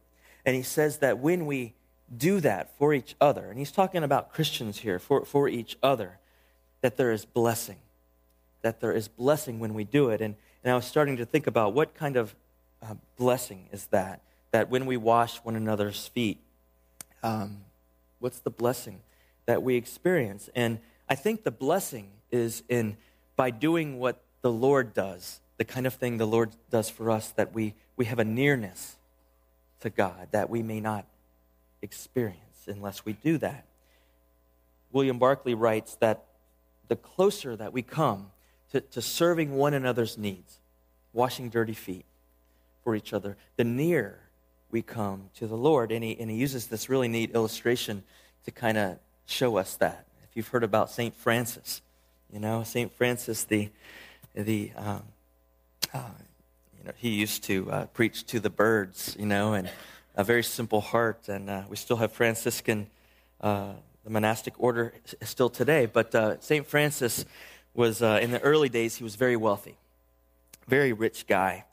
And 0.45 0.57
he 0.57 0.63
says 0.63 0.99
that 0.99 1.19
when 1.19 1.47
we 1.47 1.75
do 2.17 2.41
that 2.41 2.77
for 2.79 2.95
each 2.95 3.15
other, 3.21 3.49
and 3.51 3.59
he's 3.59 3.73
talking 3.73 4.03
about 4.03 4.33
Christians 4.33 4.79
here, 4.79 4.99
for, 4.99 5.25
for 5.25 5.49
each 5.49 5.77
other, 5.83 6.19
that 6.81 6.97
there 6.97 7.13
is 7.13 7.25
blessing. 7.25 7.77
That 8.63 8.81
there 8.81 8.93
is 8.93 9.09
blessing 9.09 9.59
when 9.59 9.75
we 9.75 9.85
do 9.85 10.11
it. 10.11 10.21
And, 10.21 10.35
and 10.65 10.73
I 10.73 10.77
was 10.77 10.87
starting 10.87 11.17
to 11.19 11.25
think 11.25 11.47
about 11.47 11.73
what 11.73 11.95
kind 11.95 12.17
of 12.17 12.35
uh, 12.83 12.95
blessing 13.17 13.69
is 13.73 13.87
that? 13.87 14.23
That 14.51 14.71
when 14.71 14.87
we 14.87 14.97
wash 14.97 15.37
one 15.39 15.57
another's 15.57 16.09
feet, 16.09 16.39
um, 17.23 17.59
what's 18.19 18.41
the 18.41 18.51
blessing 18.51 19.01
that 19.47 19.63
we 19.63 19.77
experience? 19.77 20.49
And 20.55 20.79
I 21.09 21.15
think 21.15 21.45
the 21.45 21.51
blessing 21.51 22.09
is 22.31 22.63
in 22.69 22.97
by 23.41 23.49
doing 23.49 23.99
what 23.99 24.21
the 24.43 24.53
Lord 24.53 24.93
does, 24.93 25.41
the 25.57 25.65
kind 25.65 25.87
of 25.87 25.95
thing 25.95 26.19
the 26.19 26.27
Lord 26.27 26.51
does 26.69 26.91
for 26.91 27.11
us, 27.11 27.31
that 27.31 27.55
we, 27.55 27.73
we 27.97 28.05
have 28.05 28.19
a 28.19 28.25
nearness 28.25 28.99
to 29.81 29.89
God 29.89 30.29
that 30.33 30.51
we 30.51 30.63
may 30.63 30.79
not 30.79 31.07
experience 31.81 32.67
unless 32.67 33.07
we 33.07 33.15
do 33.15 33.39
that. 33.39 33.65
William 34.93 35.19
Barclay 35.19 35.55
writes 35.55 35.97
that 36.01 36.27
the 36.89 36.97
closer 36.97 37.57
that 37.57 37.73
we 37.73 37.81
come 37.81 38.31
to, 38.73 38.83
to 38.83 39.01
serving 39.01 39.55
one 39.55 39.73
another's 39.73 40.19
needs, 40.19 40.59
washing 41.15 41.49
dirty 41.49 41.73
feet 41.73 42.05
for 42.85 42.95
each 42.95 43.15
other, 43.15 43.39
the 43.57 43.65
nearer 43.65 44.19
we 44.71 44.83
come 44.83 45.31
to 45.37 45.47
the 45.47 45.57
Lord. 45.57 45.93
And 45.93 46.05
he, 46.05 46.15
and 46.21 46.31
he 46.31 46.37
uses 46.37 46.67
this 46.67 46.91
really 46.91 47.09
neat 47.09 47.31
illustration 47.35 48.03
to 48.45 48.51
kind 48.51 48.77
of 48.77 48.99
show 49.25 49.57
us 49.57 49.77
that. 49.77 50.05
If 50.29 50.37
you've 50.37 50.49
heard 50.49 50.63
about 50.63 50.91
St. 50.91 51.15
Francis, 51.15 51.81
you 52.33 52.39
know, 52.39 52.63
St. 52.63 52.93
Francis, 52.93 53.45
the, 53.45 53.71
the 54.35 54.71
um, 54.77 55.03
uh, 55.93 56.11
you 56.79 56.85
know, 56.85 56.93
he 56.97 57.11
used 57.11 57.45
to 57.45 57.71
uh, 57.71 57.85
preach 57.87 58.25
to 58.27 58.41
the 58.41 58.51
birds, 58.51 59.17
you 59.19 59.27
know, 59.27 59.53
and 59.53 59.69
a 60.15 60.25
very 60.25 60.43
simple 60.43 60.81
heart. 60.81 61.29
And 61.29 61.51
uh, 61.51 61.63
we 61.69 61.77
still 61.77 61.97
have 61.97 62.13
Franciscan, 62.13 62.87
uh, 63.41 63.73
the 64.05 64.11
monastic 64.11 64.55
order 64.59 64.95
still 65.23 65.51
today. 65.51 65.87
But 65.87 66.15
uh, 66.15 66.41
St. 66.41 66.67
Francis 66.67 67.25
was, 67.75 68.03
uh, 68.03 68.19
in 68.23 68.31
the 68.31 68.41
early 68.41 68.69
days, 68.69 68.97
he 68.97 69.05
was 69.05 69.17
very 69.17 69.37
wealthy, 69.37 69.77
very 70.69 70.93
rich 70.93 71.27
guy. 71.27 71.65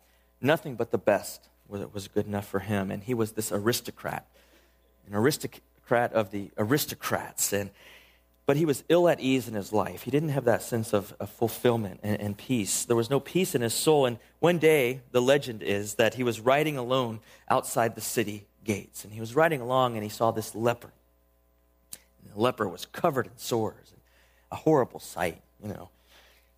Nothing 0.42 0.76
but 0.76 0.92
the 0.92 0.98
best 0.98 1.50
was, 1.68 1.86
was 1.94 2.08
good 2.08 2.26
enough 2.26 2.48
for 2.48 2.60
him. 2.60 2.92
And 2.92 3.04
he 3.04 3.14
was 3.14 3.34
this 3.34 3.52
aristocrat, 3.52 4.26
an 5.08 5.16
aristocrat 5.16 6.14
of 6.14 6.32
the 6.32 6.50
aristocrats. 6.58 7.54
And 7.54 7.70
but 8.48 8.56
he 8.56 8.66
was 8.66 8.86
ill 8.88 9.10
at 9.10 9.20
ease 9.20 9.50
in 9.50 9.54
his 9.54 9.74
life. 9.74 10.04
He 10.04 10.10
didn't 10.10 10.30
have 10.30 10.46
that 10.46 10.64
sense 10.64 10.94
of, 10.94 11.14
of 11.20 11.30
fulfillment 11.30 12.00
and, 12.02 12.20
and, 12.20 12.38
peace. 12.38 12.86
There 12.86 12.96
was 12.96 13.10
no 13.10 13.20
peace 13.20 13.54
in 13.54 13.62
his 13.62 13.74
soul. 13.74 14.06
And 14.06 14.18
one 14.40 14.58
day, 14.58 15.02
the 15.12 15.22
legend 15.22 15.62
is 15.62 15.96
that 15.96 16.14
he 16.14 16.24
was 16.24 16.40
riding 16.40 16.78
alone 16.78 17.20
outside 17.50 17.94
the 17.94 18.02
city 18.02 18.48
gates. 18.64 19.04
And 19.04 19.14
he 19.14 19.20
was 19.20 19.36
riding 19.36 19.60
along 19.60 19.96
and 19.96 20.04
he 20.04 20.10
saw 20.10 20.32
this 20.32 20.56
leper. 20.56 20.94
And 22.24 22.34
the 22.34 22.40
leper 22.40 22.70
was 22.70 22.86
covered 22.86 23.26
in 23.26 23.34
sores, 23.36 23.94
a 24.50 24.56
horrible 24.56 25.02
sight, 25.02 25.42
you 25.62 25.68
know. 25.68 25.90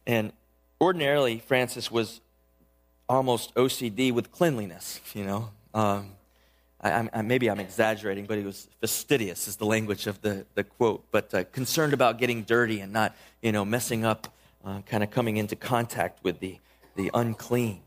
And 0.06 0.32
ordinarily, 0.80 1.40
Francis 1.40 1.90
was 1.90 2.22
almost 3.10 3.56
OCD 3.56 4.14
with 4.14 4.32
cleanliness, 4.32 5.02
you 5.16 5.26
know. 5.26 5.50
Um, 5.74 6.12
I, 6.82 7.10
I, 7.12 7.22
maybe 7.22 7.50
I'm 7.50 7.60
exaggerating, 7.60 8.26
but 8.26 8.38
he 8.38 8.44
was 8.44 8.70
fastidious, 8.80 9.48
is 9.48 9.58
the 9.58 9.66
language 9.66 10.08
of 10.08 10.22
the, 10.22 10.46
the 10.56 10.64
quote, 10.64 11.04
but 11.12 11.34
uh, 11.34 11.44
concerned 11.52 11.94
about 11.94 12.18
getting 12.18 12.44
dirty 12.44 12.80
and 12.80 12.94
not, 12.94 13.16
you 13.42 13.52
know, 13.52 13.66
messing 13.66 14.06
up, 14.06 14.34
uh, 14.64 14.82
kind 14.82 15.04
of 15.04 15.12
coming 15.12 15.38
into 15.38 15.56
contact 15.56 16.24
with 16.24 16.40
the, 16.40 16.58
the 16.96 17.12
unclean. 17.14 17.82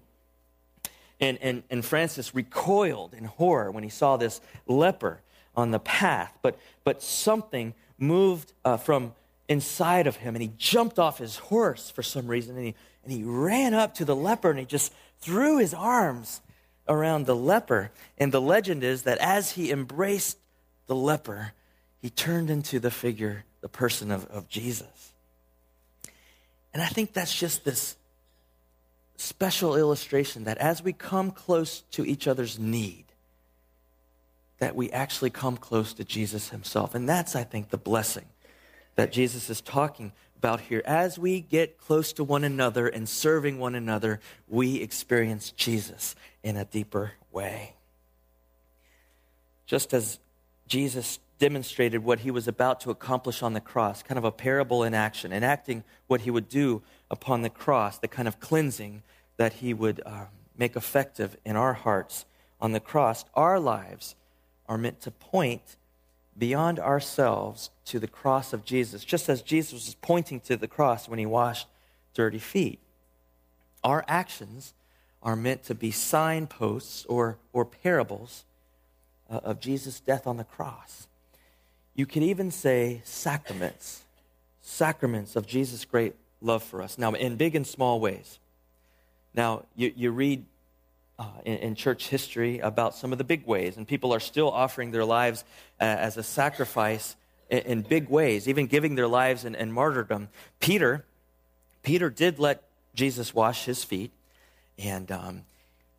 And, 1.21 1.39
and, 1.41 1.63
and 1.71 1.85
Francis 1.85 2.35
recoiled 2.35 3.15
in 3.15 3.25
horror 3.25 3.71
when 3.71 3.83
he 3.83 3.89
saw 3.89 4.17
this 4.17 4.41
leper 4.67 5.21
on 5.57 5.71
the 5.71 5.79
path, 5.79 6.37
but, 6.43 6.59
but 6.85 7.03
something 7.03 7.75
moved 7.99 8.53
uh, 8.65 8.77
from 8.77 9.15
inside 9.49 10.07
of 10.07 10.17
him, 10.17 10.35
and 10.35 10.43
he 10.43 10.53
jumped 10.59 10.99
off 10.99 11.19
his 11.19 11.37
horse 11.37 11.91
for 11.91 12.03
some 12.03 12.27
reason, 12.27 12.57
and 12.57 12.67
he, 12.67 12.75
and 13.05 13.13
he 13.13 13.23
ran 13.23 13.73
up 13.73 13.95
to 13.95 14.05
the 14.05 14.17
leper, 14.17 14.51
and 14.51 14.59
he 14.59 14.65
just 14.65 14.93
threw 15.21 15.59
his 15.59 15.73
arms 15.73 16.41
around 16.89 17.27
the 17.27 17.37
leper. 17.37 17.91
And 18.19 18.33
the 18.33 18.41
legend 18.41 18.83
is 18.85 19.03
that 19.03 19.19
as 19.19 19.53
he 19.53 19.71
embraced 19.71 20.39
the 20.87 20.95
leper, 20.95 21.53
he 22.01 22.11
turned 22.11 22.51
into 22.51 22.81
the 22.81 22.91
figure, 22.91 23.45
the 23.61 23.69
person 23.69 24.11
of, 24.11 24.27
of 24.27 24.49
Jesus. 24.49 25.13
And 26.73 26.83
I 26.83 26.87
think 26.87 27.13
that's 27.13 27.39
just 27.39 27.65
this 27.65 27.97
special 29.17 29.77
illustration 29.77 30.45
that 30.45 30.59
as 30.59 30.83
we 30.83 30.93
come 30.93 31.31
close 31.31 31.83
to 31.93 32.05
each 32.05 32.27
other's 32.27 32.59
need, 32.59 33.05
that 34.59 34.75
we 34.75 34.91
actually 34.91 35.31
come 35.31 35.57
close 35.57 35.93
to 35.95 36.05
Jesus 36.05 36.51
himself. 36.51 36.95
And 36.95 37.09
that's, 37.09 37.37
I 37.37 37.45
think, 37.45 37.71
the 37.71 37.79
blessing 37.79 38.27
that 38.97 39.13
Jesus 39.13 39.51
is 39.51 39.61
talking 39.61 40.13
about 40.43 40.63
here. 40.63 40.83
As 40.85 41.21
we 41.21 41.39
get 41.39 41.79
close 41.79 42.13
to 42.15 42.25
one 42.25 42.43
another 42.43 42.89
and 42.89 43.09
serving 43.09 43.61
one 43.61 43.77
another, 43.77 44.19
we 44.49 44.83
experience 44.83 45.53
Jesus 45.53 46.17
in 46.43 46.57
a 46.57 46.65
deeper 46.65 47.13
way. 47.31 47.75
Just 49.67 49.95
as 49.95 50.19
Jesus 50.67 51.21
demonstrated 51.39 52.03
what 52.03 52.19
he 52.19 52.33
was 52.33 52.49
about 52.49 52.81
to 52.81 52.91
accomplish 52.91 53.41
on 53.41 53.53
the 53.53 53.61
cross, 53.61 54.03
kind 54.03 54.19
of 54.19 54.25
a 54.25 54.33
parable 54.33 54.83
in 54.83 54.95
action, 54.95 55.33
enacting 55.33 55.85
what 56.09 56.23
he 56.23 56.31
would 56.33 56.49
do 56.49 56.83
upon 57.09 57.43
the 57.43 57.49
cross, 57.49 57.99
the 57.99 58.09
kind 58.09 58.27
of 58.27 58.41
cleansing 58.41 59.05
that 59.37 59.53
he 59.53 59.73
would 59.73 60.03
uh, 60.05 60.25
make 60.59 60.75
effective 60.75 61.37
in 61.45 61.55
our 61.55 61.75
hearts 61.75 62.25
on 62.61 62.73
the 62.73 62.81
cross. 62.81 63.25
Our 63.35 63.61
lives 63.61 64.17
are 64.69 64.77
meant 64.77 65.01
to 65.03 65.13
point 65.13 65.77
beyond 66.37 66.79
ourselves 66.79 67.71
to 67.87 67.99
the 67.99 68.09
cross 68.09 68.53
of 68.53 68.65
Jesus, 68.65 69.05
just 69.05 69.29
as 69.29 69.43
Jesus 69.43 69.73
was 69.73 69.97
pointing 70.01 70.41
to 70.41 70.57
the 70.57 70.69
cross 70.69 71.09
when 71.09 71.19
he 71.19 71.27
washed 71.27 71.67
dirty 72.15 72.39
feet. 72.39 72.79
Our 73.85 74.05
actions 74.09 74.75
are 75.23 75.37
meant 75.37 75.65
to 75.65 75.75
be 75.75 75.91
signposts 75.91 77.05
or, 77.07 77.39
or 77.53 77.65
parables 77.65 78.45
uh, 79.31 79.41
of 79.45 79.61
Jesus' 79.61 80.01
death 80.01 80.27
on 80.27 80.37
the 80.37 80.45
cross. 80.45 81.07
You 81.95 82.07
could 82.07 82.23
even 82.23 82.51
say 82.51 83.03
sacraments, 83.05 84.03
sacraments 84.61 85.37
of 85.37 85.47
Jesus' 85.47 85.85
great 85.85 86.15
love 86.41 86.63
for 86.63 86.83
us. 86.83 86.99
Now, 86.99 87.13
in 87.13 87.37
big 87.37 87.55
and 87.55 87.67
small 87.67 88.01
ways. 88.01 88.39
Now, 89.35 89.65
you, 89.77 89.93
you 89.95 90.11
read 90.11 90.45
uh, 91.19 91.27
in, 91.45 91.59
in, 91.59 91.75
church 91.75 92.09
history 92.09 92.59
about 92.59 92.95
some 92.95 93.13
of 93.13 93.19
the 93.19 93.25
big 93.25 93.47
ways, 93.47 93.77
and 93.77 93.87
people 93.87 94.13
are 94.13 94.21
still 94.21 94.51
offering 94.51 94.91
their 94.91 95.05
lives 95.05 95.45
uh, 95.81 95.85
as 95.85 96.17
a 96.17 96.23
sacrifice 96.23 97.17
in, 97.51 97.59
in, 97.59 97.83
big 97.83 98.09
ways, 98.09 98.49
even 98.49 98.67
giving 98.67 98.95
their 98.95 99.09
lives 99.09 99.45
in, 99.45 99.73
martyrdom. 99.73 100.29
Peter, 100.59 101.05
Peter 101.83 102.11
did 102.11 102.39
let 102.39 102.63
Jesus 102.95 103.35
wash 103.35 103.67
his 103.67 103.85
feet, 103.85 104.11
and 104.79 105.13
um, 105.13 105.43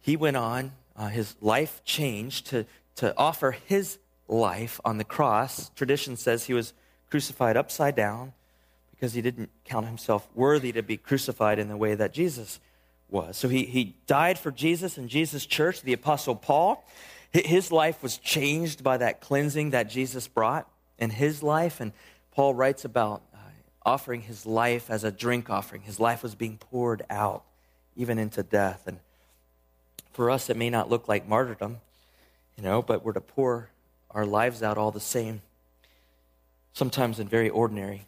he 0.02 0.16
went 0.16 0.38
on. 0.38 0.72
Uh, 0.96 1.08
his 1.08 1.36
life 1.42 1.82
changed 1.84 2.48
to, 2.48 2.66
to 2.96 3.18
offer 3.18 3.52
his 3.52 3.98
life 4.28 4.80
on 4.86 4.98
the 4.98 5.04
cross. 5.04 5.72
Tradition 5.76 6.18
says 6.18 6.46
he 6.46 6.54
was 6.54 6.74
crucified 7.10 7.58
upside 7.58 7.96
down 7.96 8.34
because 8.92 9.14
he 9.14 9.22
didn't 9.22 9.50
count 9.66 9.86
himself 9.86 10.28
worthy 10.34 10.72
to 10.72 10.82
be 10.82 10.98
crucified 10.98 11.60
in 11.60 11.68
the 11.68 11.78
way 11.78 11.96
that 11.96 12.14
Jesus 12.14 12.60
was. 13.14 13.38
So 13.38 13.48
he, 13.48 13.64
he 13.64 13.96
died 14.08 14.38
for 14.38 14.52
Jesus 14.52 14.98
and 14.98 15.08
Jesus' 15.08 15.46
church, 15.46 15.84
the 15.84 15.94
Apostle 15.94 16.36
Paul. 16.36 16.84
His 17.32 17.72
life 17.72 18.04
was 18.04 18.18
changed 18.18 18.84
by 18.84 18.98
that 18.98 19.22
cleansing 19.22 19.70
that 19.70 19.90
Jesus 19.90 20.28
brought 20.28 20.68
in 21.00 21.12
his 21.12 21.42
life. 21.42 21.80
And 21.80 21.94
Paul 22.32 22.54
writes 22.54 22.84
about 22.84 23.22
uh, 23.34 23.38
offering 23.86 24.22
his 24.22 24.46
life 24.46 24.90
as 24.90 25.04
a 25.04 25.12
drink 25.12 25.50
offering. 25.50 25.84
His 25.84 26.00
life 26.00 26.24
was 26.24 26.36
being 26.36 26.58
poured 26.58 27.04
out, 27.10 27.44
even 27.96 28.18
into 28.18 28.44
death. 28.44 28.84
And 28.88 29.00
for 30.12 30.30
us, 30.30 30.50
it 30.50 30.58
may 30.58 30.70
not 30.70 30.90
look 30.90 31.08
like 31.08 31.28
martyrdom, 31.28 31.78
you 32.58 32.64
know, 32.64 32.82
but 32.82 33.06
we're 33.06 33.14
to 33.14 33.22
pour 33.22 33.70
our 34.12 34.26
lives 34.26 34.62
out 34.62 34.78
all 34.78 34.92
the 34.92 35.00
same, 35.00 35.42
sometimes 36.74 37.20
in 37.20 37.28
very 37.28 37.50
ordinary, 37.50 38.06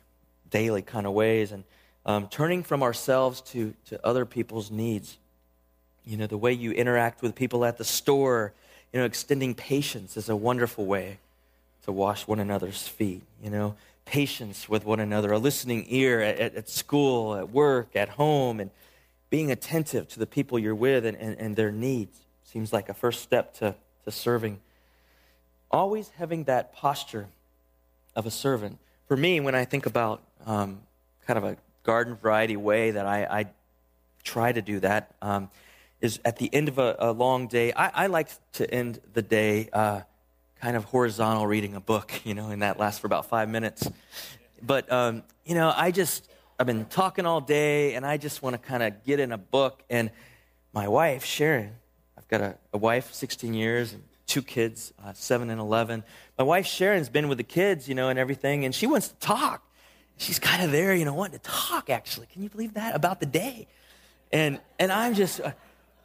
daily 0.49 0.81
kind 0.83 1.07
of 1.07 1.13
ways. 1.13 1.51
And 1.51 1.63
um, 2.05 2.27
turning 2.27 2.63
from 2.63 2.83
ourselves 2.83 3.41
to, 3.41 3.73
to 3.87 4.05
other 4.05 4.25
people's 4.25 4.69
needs. 4.69 5.17
You 6.05 6.17
know, 6.17 6.27
the 6.27 6.37
way 6.37 6.53
you 6.53 6.71
interact 6.71 7.21
with 7.21 7.35
people 7.35 7.65
at 7.65 7.77
the 7.77 7.83
store, 7.83 8.53
you 8.93 8.99
know, 8.99 9.05
extending 9.05 9.55
patience 9.55 10.15
is 10.17 10.29
a 10.29 10.35
wonderful 10.35 10.85
way 10.85 11.17
to 11.83 11.91
wash 11.91 12.27
one 12.27 12.39
another's 12.39 12.87
feet. 12.87 13.23
You 13.43 13.49
know, 13.49 13.75
patience 14.05 14.69
with 14.69 14.85
one 14.85 14.99
another, 14.99 15.31
a 15.31 15.39
listening 15.39 15.85
ear 15.89 16.21
at, 16.21 16.55
at 16.55 16.69
school, 16.69 17.35
at 17.35 17.49
work, 17.49 17.95
at 17.95 18.09
home, 18.09 18.59
and 18.59 18.69
being 19.29 19.51
attentive 19.51 20.07
to 20.09 20.19
the 20.19 20.27
people 20.27 20.59
you're 20.59 20.75
with 20.75 21.05
and, 21.05 21.17
and, 21.17 21.37
and 21.39 21.55
their 21.55 21.71
needs 21.71 22.19
seems 22.43 22.71
like 22.71 22.87
a 22.87 22.93
first 22.93 23.21
step 23.21 23.53
to, 23.55 23.75
to 24.05 24.11
serving. 24.11 24.59
Always 25.71 26.09
having 26.17 26.45
that 26.45 26.71
posture 26.73 27.27
of 28.15 28.25
a 28.25 28.31
servant. 28.31 28.77
For 29.07 29.17
me, 29.17 29.39
when 29.39 29.55
I 29.55 29.65
think 29.65 29.85
about 29.85 30.21
um, 30.45 30.79
kind 31.27 31.37
of 31.37 31.43
a 31.43 31.57
garden 31.85 32.15
variety 32.15 32.57
way 32.57 32.91
that 32.91 33.05
I, 33.05 33.23
I 33.23 33.45
try 34.23 34.51
to 34.51 34.61
do 34.61 34.79
that 34.81 35.15
um, 35.21 35.49
is 36.01 36.19
at 36.25 36.37
the 36.37 36.53
end 36.53 36.67
of 36.67 36.79
a, 36.79 36.95
a 36.99 37.11
long 37.13 37.47
day. 37.47 37.71
I, 37.71 38.03
I, 38.03 38.07
like 38.07 38.29
to 38.53 38.69
end 38.69 38.99
the 39.13 39.21
day 39.21 39.69
uh, 39.71 40.01
kind 40.59 40.75
of 40.75 40.83
horizontal 40.85 41.47
reading 41.47 41.75
a 41.75 41.79
book, 41.79 42.11
you 42.25 42.33
know, 42.33 42.49
and 42.49 42.61
that 42.61 42.77
lasts 42.77 42.99
for 42.99 43.07
about 43.07 43.27
five 43.27 43.47
minutes. 43.47 43.87
But, 44.61 44.91
um, 44.91 45.23
you 45.45 45.55
know, 45.55 45.71
I 45.75 45.91
just, 45.91 46.27
I've 46.59 46.65
been 46.65 46.85
talking 46.85 47.25
all 47.25 47.39
day 47.39 47.93
and 47.93 48.05
I 48.05 48.17
just 48.17 48.41
want 48.41 48.55
to 48.55 48.57
kind 48.57 48.81
of 48.83 49.03
get 49.03 49.19
in 49.19 49.31
a 49.31 49.37
book. 49.37 49.83
And 49.89 50.09
my 50.73 50.87
wife, 50.87 51.23
Sharon, 51.23 51.75
I've 52.17 52.27
got 52.27 52.41
a, 52.41 52.57
a 52.73 52.77
wife, 52.77 53.13
16 53.13 53.53
years, 53.53 53.93
and 53.93 54.03
two 54.25 54.41
kids, 54.41 54.91
uh, 55.05 55.13
7 55.13 55.49
and 55.49 55.61
11. 55.61 56.03
My 56.37 56.43
wife, 56.43 56.65
Sharon's 56.65 57.09
been 57.09 57.27
with 57.29 57.37
the 57.37 57.43
kids, 57.43 57.87
you 57.87 57.93
know, 57.93 58.09
and 58.09 58.17
everything, 58.17 58.65
and 58.65 58.73
she 58.73 58.87
wants 58.87 59.09
to 59.09 59.15
talk 59.15 59.64
she's 60.17 60.39
kind 60.39 60.63
of 60.63 60.71
there, 60.71 60.93
you 60.93 61.05
know, 61.05 61.13
wanting 61.13 61.39
to 61.39 61.43
talk, 61.49 61.89
actually. 61.89 62.27
Can 62.27 62.41
you 62.41 62.49
believe 62.49 62.75
that? 62.75 62.95
About 62.95 63.19
the 63.19 63.25
day. 63.25 63.67
And, 64.31 64.59
and 64.79 64.91
I'm 64.91 65.13
just, 65.13 65.39
uh, 65.41 65.51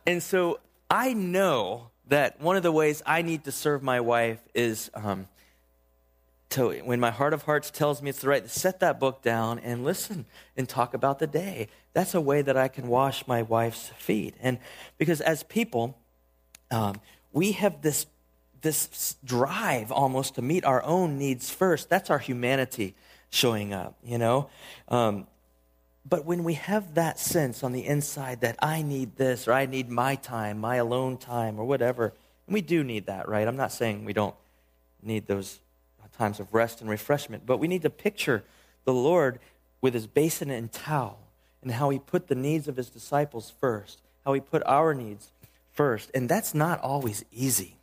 and 0.07 0.23
so 0.23 0.61
I 0.89 1.13
know 1.13 1.91
that 2.09 2.41
one 2.41 2.57
of 2.57 2.63
the 2.63 2.73
ways 2.73 3.03
I 3.07 3.23
need 3.23 3.45
to 3.45 3.53
serve 3.53 3.83
my 3.83 4.01
wife 4.01 4.41
is 4.55 4.91
um, 4.95 5.29
to, 6.51 6.71
when 6.85 6.99
my 6.99 7.11
heart 7.11 7.33
of 7.33 7.43
hearts 7.43 7.71
tells 7.71 8.03
me 8.03 8.11
it's 8.11 8.21
the 8.21 8.29
right, 8.29 8.43
to 8.43 8.49
set 8.49 8.81
that 8.81 8.99
book 8.99 9.23
down 9.23 9.59
and 9.61 9.85
listen 9.85 10.27
and 10.57 10.69
talk 10.69 10.95
about 10.95 11.19
the 11.21 11.27
day. 11.27 11.69
That's 11.93 12.15
a 12.15 12.21
way 12.21 12.43
that 12.43 12.57
I 12.57 12.69
can 12.69 12.89
wash 12.89 13.27
my 13.27 13.43
wife's 13.43 13.89
feet. 13.97 14.35
And 14.41 14.59
because 14.99 15.21
as 15.21 15.45
people, 15.45 15.97
um, 16.71 17.01
we 17.33 17.53
have 17.53 17.83
this, 17.83 18.07
this 18.61 19.17
drive 19.25 19.93
almost 19.93 20.35
to 20.35 20.43
meet 20.43 20.65
our 20.65 20.83
own 20.83 21.19
needs 21.19 21.51
first. 21.51 21.89
That's 21.89 22.11
our 22.11 22.19
humanity 22.19 22.95
showing 23.31 23.73
up, 23.73 23.97
you 24.05 24.19
know? 24.19 24.51
Um, 24.89 25.27
but 26.09 26.25
when 26.25 26.45
we 26.45 26.55
have 26.55 26.95
that 26.95 27.19
sense 27.19 27.63
on 27.63 27.73
the 27.73 27.87
inside 27.87 28.41
that 28.41 28.57
I 28.61 28.83
need 28.83 29.17
this 29.17 29.47
or 29.47 29.53
I 29.53 29.67
need 29.67 29.89
my 29.89 30.17
time, 30.17 30.59
my 30.59 30.77
alone 30.77 31.17
time, 31.17 31.59
or 31.59 31.65
whatever, 31.65 32.13
and 32.47 32.55
we 32.55 32.61
do 32.61 32.83
need 32.83 33.07
that, 33.07 33.29
right? 33.29 33.47
I'm 33.47 33.57
not 33.57 33.73
saying 33.73 34.05
we 34.05 34.13
don't 34.13 34.35
need 35.03 35.27
those 35.27 35.61
times 36.19 36.41
of 36.41 36.53
rest 36.53 36.81
and 36.81 36.91
refreshment, 36.91 37.47
but 37.47 37.59
we 37.59 37.69
need 37.69 37.83
to 37.83 37.91
picture 37.91 38.45
the 38.85 38.93
Lord 38.93 39.39
with 39.81 39.95
his 39.95 40.07
basin 40.07 40.51
and 40.51 40.71
towel 40.71 41.19
and 41.63 41.73
how 41.73 41.91
he 41.91 41.99
put 41.99 42.27
the 42.27 42.35
needs 42.35 42.69
of 42.69 42.77
his 42.77 42.91
disciples 42.91 43.53
first, 43.61 44.03
how 44.25 44.33
he 44.33 44.41
put 44.41 44.63
our 44.67 44.95
needs 44.95 45.31
first. 45.73 46.11
And 46.15 46.29
that's 46.29 46.55
not 46.55 46.81
always 46.81 47.25
easy. 47.33 47.77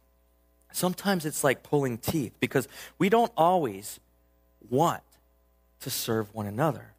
Sometimes 0.71 1.25
it's 1.25 1.43
like 1.43 1.63
pulling 1.63 1.97
teeth 1.97 2.33
because 2.39 2.67
we 2.99 3.09
don't 3.09 3.31
always 3.37 3.99
want 4.69 5.01
to 5.81 5.89
serve 5.89 6.33
one 6.33 6.45
another. 6.45 6.93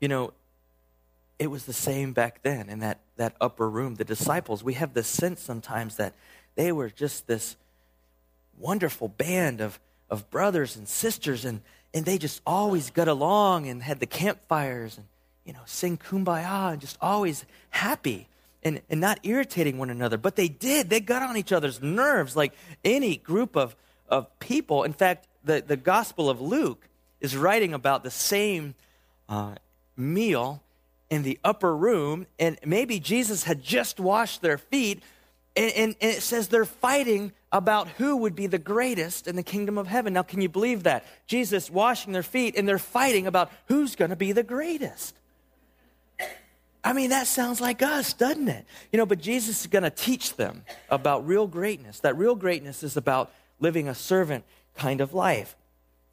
You 0.00 0.08
know, 0.08 0.32
it 1.38 1.50
was 1.50 1.64
the 1.64 1.72
same 1.72 2.12
back 2.12 2.42
then 2.42 2.68
in 2.68 2.80
that, 2.80 3.00
that 3.16 3.34
upper 3.40 3.68
room. 3.68 3.94
The 3.94 4.04
disciples, 4.04 4.62
we 4.62 4.74
have 4.74 4.94
the 4.94 5.02
sense 5.02 5.40
sometimes 5.40 5.96
that 5.96 6.14
they 6.54 6.70
were 6.70 6.90
just 6.90 7.26
this 7.26 7.56
wonderful 8.58 9.08
band 9.08 9.60
of, 9.60 9.80
of 10.10 10.28
brothers 10.30 10.76
and 10.76 10.86
sisters, 10.86 11.44
and, 11.44 11.62
and 11.94 12.04
they 12.04 12.18
just 12.18 12.42
always 12.46 12.90
got 12.90 13.08
along 13.08 13.68
and 13.68 13.82
had 13.82 14.00
the 14.00 14.06
campfires 14.06 14.98
and, 14.98 15.06
you 15.44 15.54
know, 15.54 15.62
sing 15.64 15.96
kumbaya 15.96 16.72
and 16.72 16.80
just 16.80 16.98
always 17.00 17.46
happy 17.70 18.28
and, 18.62 18.82
and 18.90 19.00
not 19.00 19.18
irritating 19.22 19.78
one 19.78 19.88
another. 19.88 20.18
But 20.18 20.36
they 20.36 20.48
did. 20.48 20.90
They 20.90 21.00
got 21.00 21.22
on 21.22 21.38
each 21.38 21.52
other's 21.52 21.80
nerves 21.80 22.36
like 22.36 22.52
any 22.84 23.16
group 23.16 23.56
of, 23.56 23.74
of 24.08 24.38
people. 24.40 24.82
In 24.82 24.92
fact, 24.92 25.26
the, 25.42 25.64
the 25.66 25.78
Gospel 25.78 26.28
of 26.28 26.40
Luke 26.40 26.86
is 27.20 27.36
writing 27.36 27.74
about 27.74 28.02
the 28.02 28.10
same 28.10 28.74
uh, 29.28 29.54
meal 29.96 30.62
in 31.10 31.22
the 31.22 31.38
upper 31.44 31.76
room, 31.76 32.26
and 32.38 32.58
maybe 32.64 33.00
Jesus 33.00 33.44
had 33.44 33.62
just 33.62 33.98
washed 33.98 34.42
their 34.42 34.58
feet, 34.58 35.02
and, 35.56 35.72
and, 35.72 35.96
and, 36.00 36.12
it 36.12 36.22
says 36.22 36.48
they're 36.48 36.64
fighting 36.64 37.32
about 37.50 37.88
who 37.88 38.18
would 38.18 38.36
be 38.36 38.46
the 38.46 38.58
greatest 38.58 39.26
in 39.26 39.34
the 39.34 39.42
kingdom 39.42 39.76
of 39.76 39.88
heaven. 39.88 40.12
Now, 40.12 40.22
can 40.22 40.40
you 40.40 40.48
believe 40.48 40.84
that? 40.84 41.04
Jesus 41.26 41.68
washing 41.68 42.12
their 42.12 42.22
feet, 42.22 42.54
and 42.56 42.68
they're 42.68 42.78
fighting 42.78 43.26
about 43.26 43.50
who's 43.66 43.96
going 43.96 44.10
to 44.10 44.16
be 44.16 44.30
the 44.30 44.44
greatest. 44.44 45.16
I 46.82 46.92
mean, 46.92 47.10
that 47.10 47.26
sounds 47.26 47.60
like 47.60 47.82
us, 47.82 48.12
doesn't 48.12 48.48
it? 48.48 48.64
You 48.92 48.98
know, 48.98 49.06
but 49.06 49.20
Jesus 49.20 49.62
is 49.62 49.66
going 49.66 49.82
to 49.82 49.90
teach 49.90 50.36
them 50.36 50.64
about 50.88 51.26
real 51.26 51.46
greatness. 51.46 52.00
That 52.00 52.16
real 52.16 52.36
greatness 52.36 52.82
is 52.82 52.96
about 52.96 53.30
living 53.58 53.88
a 53.88 53.94
servant 53.94 54.44
kind 54.76 55.00
of 55.00 55.12
life. 55.12 55.56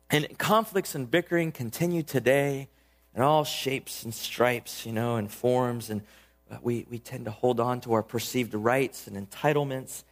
And 0.09 0.37
conflicts 0.37 0.95
and 0.95 1.09
bickering 1.09 1.51
continue 1.51 2.03
today 2.03 2.69
in 3.13 3.21
all 3.21 3.43
shapes 3.43 4.03
and 4.03 4.13
stripes, 4.13 4.85
you 4.85 4.93
know, 4.93 5.15
and 5.15 5.29
forms. 5.31 5.89
And 5.89 6.01
uh, 6.49 6.57
we, 6.61 6.85
we 6.89 6.99
tend 6.99 7.25
to 7.25 7.31
hold 7.31 7.59
on 7.59 7.81
to 7.81 7.93
our 7.93 8.03
perceived 8.03 8.53
rights 8.53 9.07
and 9.07 9.17
entitlements. 9.17 10.03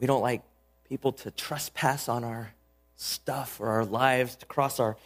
We 0.00 0.06
don't 0.06 0.22
like 0.22 0.42
people 0.88 1.12
to 1.12 1.30
trespass 1.30 2.08
on 2.08 2.24
our 2.24 2.52
stuff 2.96 3.60
or 3.60 3.68
our 3.68 3.84
lives, 3.84 4.36
to 4.36 4.46
cross 4.46 4.80
our, 4.80 4.96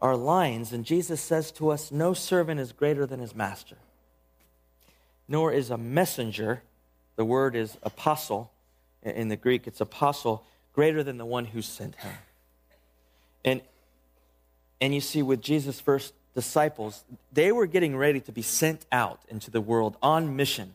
our 0.00 0.16
lines, 0.16 0.72
and 0.72 0.84
Jesus 0.84 1.20
says 1.20 1.50
to 1.52 1.70
us, 1.70 1.90
No 1.90 2.14
servant 2.14 2.60
is 2.60 2.72
greater 2.72 3.06
than 3.06 3.20
his 3.20 3.34
master, 3.34 3.76
nor 5.28 5.52
is 5.52 5.70
a 5.70 5.78
messenger, 5.78 6.62
the 7.16 7.24
word 7.24 7.54
is 7.54 7.76
apostle. 7.82 8.52
In 9.02 9.28
the 9.28 9.36
Greek, 9.36 9.66
it's 9.66 9.80
apostle, 9.80 10.44
greater 10.74 11.02
than 11.02 11.16
the 11.16 11.24
one 11.24 11.46
who 11.46 11.62
sent 11.62 11.94
him. 11.96 12.12
And, 13.44 13.60
and 14.80 14.94
you 14.94 15.00
see, 15.00 15.22
with 15.22 15.40
Jesus' 15.40 15.80
first 15.80 16.14
disciples, 16.34 17.04
they 17.32 17.52
were 17.52 17.66
getting 17.66 17.96
ready 17.96 18.20
to 18.20 18.32
be 18.32 18.42
sent 18.42 18.86
out 18.92 19.20
into 19.28 19.50
the 19.50 19.60
world 19.60 19.96
on 20.02 20.36
mission. 20.36 20.74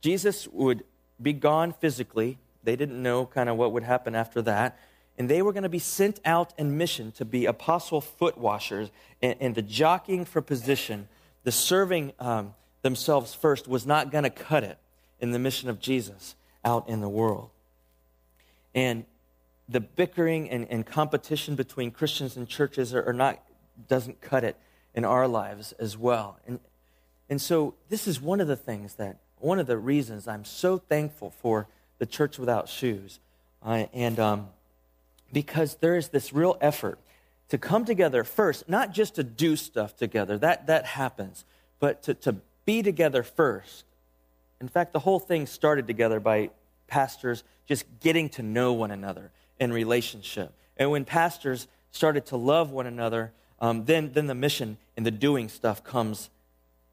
Jesus 0.00 0.48
would 0.48 0.84
be 1.20 1.32
gone 1.32 1.72
physically. 1.72 2.38
They 2.64 2.76
didn't 2.76 3.02
know 3.02 3.26
kind 3.26 3.48
of 3.48 3.56
what 3.56 3.72
would 3.72 3.82
happen 3.82 4.14
after 4.14 4.42
that. 4.42 4.78
And 5.18 5.28
they 5.28 5.42
were 5.42 5.52
going 5.52 5.64
to 5.64 5.68
be 5.68 5.78
sent 5.78 6.18
out 6.24 6.54
in 6.56 6.78
mission 6.78 7.12
to 7.12 7.24
be 7.24 7.44
apostle 7.44 8.00
foot 8.00 8.38
washers. 8.38 8.90
And, 9.20 9.36
and 9.40 9.54
the 9.54 9.62
jockeying 9.62 10.24
for 10.24 10.40
position, 10.40 11.08
the 11.44 11.52
serving 11.52 12.12
um, 12.18 12.54
themselves 12.82 13.34
first, 13.34 13.68
was 13.68 13.86
not 13.86 14.10
going 14.10 14.24
to 14.24 14.30
cut 14.30 14.64
it 14.64 14.78
in 15.20 15.32
the 15.32 15.38
mission 15.38 15.68
of 15.68 15.78
Jesus 15.78 16.36
out 16.64 16.88
in 16.88 17.00
the 17.00 17.08
world. 17.08 17.50
And 18.74 19.04
the 19.70 19.80
bickering 19.80 20.50
and, 20.50 20.66
and 20.68 20.84
competition 20.84 21.54
between 21.54 21.92
Christians 21.92 22.36
and 22.36 22.48
churches 22.48 22.92
are, 22.92 23.04
are 23.08 23.12
not, 23.12 23.40
doesn't 23.88 24.20
cut 24.20 24.42
it 24.42 24.56
in 24.94 25.04
our 25.04 25.28
lives 25.28 25.72
as 25.78 25.96
well. 25.96 26.38
And, 26.46 26.58
and 27.28 27.40
so, 27.40 27.74
this 27.88 28.08
is 28.08 28.20
one 28.20 28.40
of 28.40 28.48
the 28.48 28.56
things 28.56 28.94
that, 28.94 29.18
one 29.38 29.60
of 29.60 29.66
the 29.66 29.78
reasons 29.78 30.26
I'm 30.26 30.44
so 30.44 30.76
thankful 30.76 31.30
for 31.30 31.68
the 31.98 32.06
Church 32.06 32.38
Without 32.38 32.68
Shoes. 32.68 33.20
Uh, 33.64 33.86
and 33.92 34.18
um, 34.18 34.48
because 35.32 35.76
there 35.76 35.96
is 35.96 36.08
this 36.08 36.32
real 36.32 36.58
effort 36.60 36.98
to 37.48 37.56
come 37.56 37.84
together 37.84 38.24
first, 38.24 38.68
not 38.68 38.92
just 38.92 39.14
to 39.14 39.22
do 39.22 39.54
stuff 39.54 39.96
together, 39.96 40.36
that, 40.38 40.66
that 40.66 40.84
happens, 40.84 41.44
but 41.78 42.02
to, 42.02 42.14
to 42.14 42.36
be 42.64 42.82
together 42.82 43.22
first. 43.22 43.84
In 44.60 44.68
fact, 44.68 44.92
the 44.92 44.98
whole 44.98 45.20
thing 45.20 45.46
started 45.46 45.86
together 45.86 46.18
by 46.18 46.50
pastors 46.88 47.44
just 47.66 47.84
getting 48.00 48.28
to 48.30 48.42
know 48.42 48.72
one 48.72 48.90
another 48.90 49.30
in 49.60 49.72
relationship. 49.72 50.52
And 50.76 50.90
when 50.90 51.04
pastors 51.04 51.68
started 51.92 52.26
to 52.26 52.36
love 52.36 52.72
one 52.72 52.86
another, 52.86 53.32
um, 53.60 53.84
then, 53.84 54.12
then 54.12 54.26
the 54.26 54.34
mission 54.34 54.78
and 54.96 55.06
the 55.06 55.10
doing 55.10 55.48
stuff 55.48 55.84
comes 55.84 56.30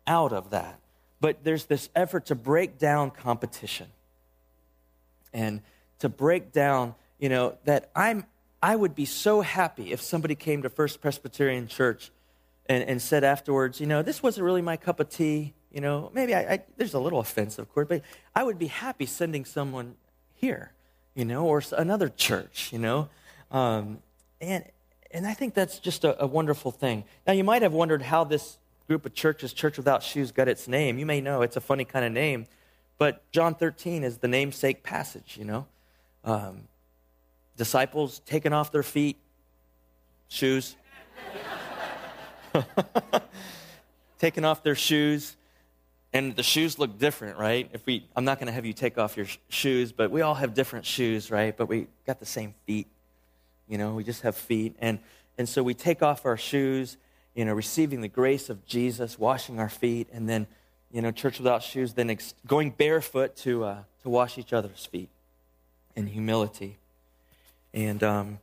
out 0.05 0.33
of 0.33 0.51
that. 0.51 0.79
But 1.19 1.43
there's 1.43 1.65
this 1.65 1.89
effort 1.95 2.27
to 2.27 2.35
break 2.35 2.77
down 2.77 3.09
competition 3.09 3.87
and 5.33 5.61
to 5.99 6.09
break 6.09 6.51
down, 6.51 6.93
you 7.17 7.29
know, 7.29 7.57
that 7.65 7.89
I'm, 7.95 8.25
I 8.61 8.75
would 8.75 8.93
be 8.93 9.05
so 9.05 9.41
happy 9.41 9.91
if 9.91 10.01
somebody 10.01 10.35
came 10.35 10.61
to 10.63 10.69
First 10.69 11.01
Presbyterian 11.01 11.67
Church 11.67 12.11
and, 12.67 12.83
and 12.83 13.01
said 13.01 13.23
afterwards, 13.23 13.79
you 13.79 13.87
know, 13.87 14.01
this 14.01 14.21
wasn't 14.21 14.45
really 14.45 14.61
my 14.61 14.77
cup 14.77 14.99
of 14.99 15.09
tea. 15.09 15.53
You 15.71 15.81
know, 15.81 16.11
maybe 16.13 16.33
I, 16.35 16.39
I, 16.53 16.63
there's 16.77 16.93
a 16.93 16.99
little 16.99 17.19
offense, 17.19 17.59
of 17.59 17.71
course, 17.73 17.87
but 17.89 18.01
I 18.35 18.43
would 18.43 18.57
be 18.59 18.67
happy 18.67 19.05
sending 19.05 19.45
someone 19.45 19.95
here, 20.33 20.71
you 21.17 21.25
know, 21.25 21.47
or 21.47 21.63
another 21.75 22.09
church, 22.09 22.69
you 22.71 22.77
know. 22.77 23.09
Um, 23.49 23.97
and 24.39 24.63
and 25.09 25.25
I 25.25 25.33
think 25.33 25.55
that's 25.55 25.79
just 25.79 26.03
a, 26.03 26.21
a, 26.23 26.27
wonderful 26.27 26.69
thing. 26.69 27.05
Now, 27.25 27.33
you 27.33 27.43
might 27.43 27.63
have 27.63 27.73
wondered 27.73 28.03
how 28.03 28.23
this 28.23 28.59
group 28.87 29.05
of 29.05 29.15
churches, 29.15 29.51
Church 29.51 29.77
Without 29.77 30.03
Shoes, 30.03 30.31
got 30.31 30.47
its 30.47 30.67
name. 30.67 30.99
You 30.99 31.05
may 31.07 31.19
know 31.21 31.41
it's 31.41 31.55
a 31.55 31.61
funny 31.61 31.85
kind 31.85 32.05
of 32.05 32.11
name, 32.11 32.45
but 32.99 33.29
John 33.31 33.55
13 33.55 34.03
is 34.03 34.19
the 34.19 34.27
namesake 34.27 34.83
passage, 34.83 35.37
you 35.39 35.45
know. 35.45 35.65
Um, 36.23 36.67
disciples 37.55 38.21
taking 38.25 38.53
off 38.53 38.71
their 38.71 38.83
feet, 38.83 39.17
shoes, 40.27 40.75
taking 44.19 44.45
off 44.45 44.61
their 44.61 44.75
shoes. 44.75 45.35
And 46.17 46.35
the 46.35 46.41
shoes 46.41 46.79
look 46.79 46.97
different, 46.97 47.37
right? 47.37 47.69
If 47.73 47.85
we, 47.85 48.03
I'm 48.15 48.25
not 48.25 48.39
going 48.39 48.47
to 48.47 48.51
have 48.51 48.65
you 48.65 48.73
take 48.73 48.97
off 48.97 49.15
your 49.15 49.27
sh- 49.27 49.37
shoes, 49.49 49.91
but 49.91 50.09
we 50.09 50.21
all 50.21 50.33
have 50.33 50.55
different 50.55 50.83
shoes, 50.83 51.29
right? 51.29 51.55
But 51.55 51.69
we 51.69 51.85
got 52.07 52.19
the 52.19 52.25
same 52.25 52.55
feet. 52.65 52.87
You 53.69 53.77
know, 53.77 53.93
we 53.93 54.03
just 54.03 54.23
have 54.23 54.35
feet. 54.35 54.75
And, 54.79 54.97
and 55.37 55.47
so 55.47 55.61
we 55.61 55.75
take 55.75 56.01
off 56.01 56.25
our 56.25 56.35
shoes, 56.35 56.97
you 57.35 57.45
know, 57.45 57.53
receiving 57.53 58.01
the 58.01 58.07
grace 58.07 58.49
of 58.49 58.65
Jesus, 58.65 59.19
washing 59.19 59.59
our 59.59 59.69
feet, 59.69 60.07
and 60.11 60.27
then, 60.27 60.47
you 60.91 61.03
know, 61.03 61.11
church 61.11 61.37
without 61.37 61.61
shoes, 61.61 61.93
then 61.93 62.09
ex- 62.09 62.33
going 62.47 62.71
barefoot 62.71 63.35
to, 63.35 63.65
uh, 63.65 63.77
to 64.01 64.09
wash 64.09 64.39
each 64.39 64.53
other's 64.53 64.87
feet 64.87 65.09
in 65.95 66.07
humility. 66.07 66.79
And 67.75 68.01
um, 68.01 68.39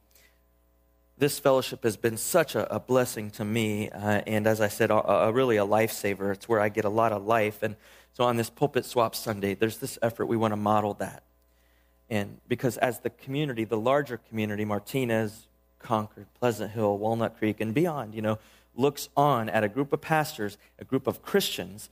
this 1.16 1.38
fellowship 1.38 1.84
has 1.84 1.96
been 1.96 2.16
such 2.16 2.54
a, 2.54 2.74
a 2.74 2.80
blessing 2.80 3.30
to 3.32 3.44
me. 3.44 3.88
Uh, 3.90 4.22
and 4.26 4.46
as 4.46 4.60
I 4.60 4.68
said, 4.68 4.90
a, 4.90 5.08
a, 5.08 5.32
really 5.32 5.56
a 5.56 5.66
lifesaver. 5.66 6.32
It's 6.32 6.48
where 6.48 6.60
I 6.60 6.68
get 6.68 6.84
a 6.84 6.90
lot 6.90 7.12
of 7.12 7.24
life. 7.24 7.62
And 7.62 7.76
so 8.12 8.24
on 8.24 8.36
this 8.36 8.50
Pulpit 8.50 8.84
Swap 8.84 9.14
Sunday, 9.14 9.54
there's 9.54 9.78
this 9.78 9.98
effort. 10.02 10.26
We 10.26 10.36
want 10.36 10.52
to 10.52 10.56
model 10.56 10.94
that. 10.94 11.22
And 12.10 12.38
because 12.48 12.76
as 12.78 13.00
the 13.00 13.10
community, 13.10 13.64
the 13.64 13.78
larger 13.78 14.18
community, 14.28 14.64
Martinez, 14.64 15.46
Concord, 15.78 16.26
Pleasant 16.38 16.72
Hill, 16.72 16.98
Walnut 16.98 17.38
Creek, 17.38 17.60
and 17.60 17.74
beyond, 17.74 18.14
you 18.14 18.22
know, 18.22 18.38
looks 18.74 19.08
on 19.16 19.48
at 19.48 19.62
a 19.62 19.68
group 19.68 19.92
of 19.92 20.00
pastors, 20.00 20.58
a 20.78 20.84
group 20.84 21.06
of 21.06 21.22
Christians, 21.22 21.90